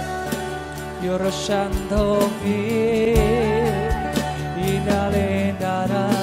[1.02, 3.14] yorshando vi
[4.72, 6.21] inale daran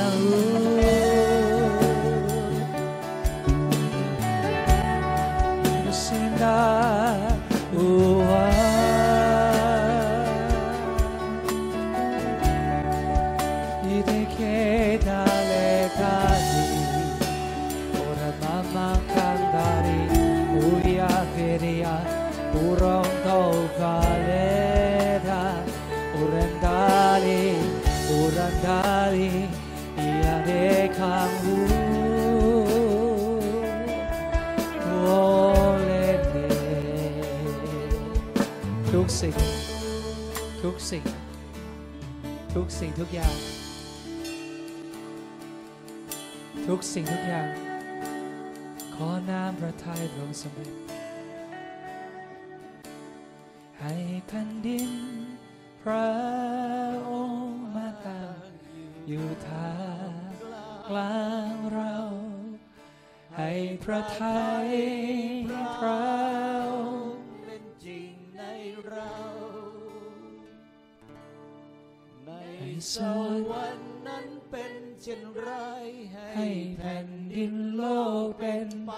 [42.80, 43.36] สิ่งทุกอย่าง
[46.68, 47.50] ทุกสิ่งทุกอย่าง
[48.96, 50.74] ขอน้ำพระทัยพระองสำเร็จ
[53.80, 53.94] ให้
[54.28, 54.92] แผ่นดิน
[55.82, 56.10] พระ
[57.10, 58.40] องค์มาตั้ง
[59.08, 59.72] อยู่ท่า
[60.90, 61.96] กลางเรา
[63.38, 63.52] ให้
[63.84, 64.68] พระทัย
[65.78, 66.19] พระ
[72.94, 72.96] ส
[73.50, 75.50] วรรค์นั้นเป็นเช่นไร
[76.14, 77.84] ให้แผ่นดินโล
[78.26, 78.92] กเป็นไป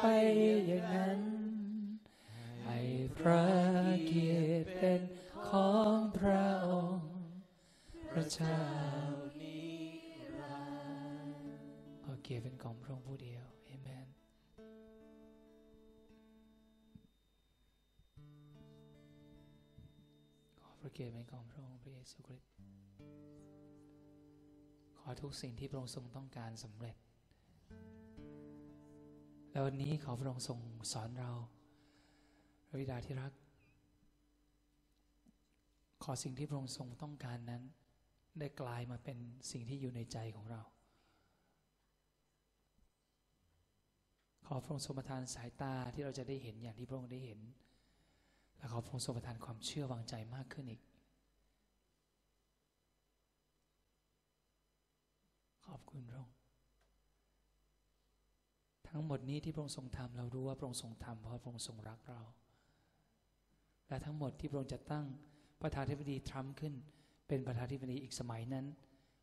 [0.67, 1.21] อย่างนั้น
[2.65, 2.79] ให้
[3.17, 3.45] พระ
[4.07, 5.01] เกียรติเป็น
[5.47, 7.09] ของพระองค์
[8.11, 8.59] พระเจ้า
[12.03, 14.07] ขอเกียรติเป็นของพระองค์ผู้เดียวเอเมน
[20.59, 22.50] ขอพระเกียรติเป็นของพระองค์พระเยซูคริสต์
[25.11, 26.95] ขอทุกสิ่งที่พระองค์ทรงต้องการสำเร็จ
[29.51, 30.59] และวันนี้ขอพระองค์ทรง
[30.91, 31.31] สอนเรา
[32.67, 33.31] พระบิดาที่รัก
[36.03, 37.61] ขอสิ่งที่พระองค์ทรงต้องการนั้น
[38.39, 39.17] ได้กลายมาเป็น
[39.51, 40.61] สิ่งที่อยู่ในใจของเรา
[44.45, 47.39] ขอพระองค์ทรงประทานสายตาที่เราจะได้เห็นอย่างที่พระองค์ได้เห็น
[48.57, 50.81] และขอพระองค์ทรงประทานความเชื่อวางใจมากขึ้นอีก
[55.81, 56.35] อบคุณพระองค์
[58.89, 62.21] ทั้งหมดนี้ที่พระองค์ทรงทำเรารู้ว่าพระองค์ทรงทำเพราะพระองค์ทรงรักเรา
[63.87, 65.05] และทั้งหมดที่พระองค์จะตั้ง
[65.61, 66.73] ประธานาธิบดีทรัมป์ขึ้น
[67.27, 68.65] เป็นประธานาธิบดีอีกสมัยนั้น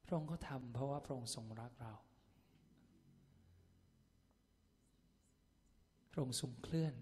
[0.05, 1.95] พระองค์ก็ทำเพราะว่าพระองค์ทรงรักเรา
[6.11, 6.95] พระองค์ทรงเคลื่อน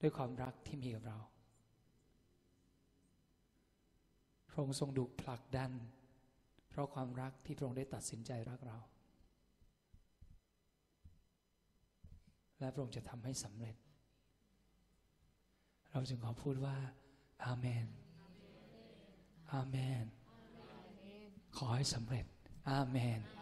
[0.00, 1.18] ด้วยความรักที่มีกับเรา
[4.48, 5.72] พระองค์ทรงดุผลักดัน
[6.72, 8.78] เพราะความรักที่พระองค์ได้ตัดสินใจรักเรา
[12.58, 13.76] และพระองค์จะทำให้สำเร็จ
[15.92, 16.76] เราจึงขอพูดว่า
[17.44, 17.86] อาเมน
[19.52, 20.04] อาเมน
[21.56, 22.24] ขอให้สำเร็จ
[22.70, 23.41] อาเมนอ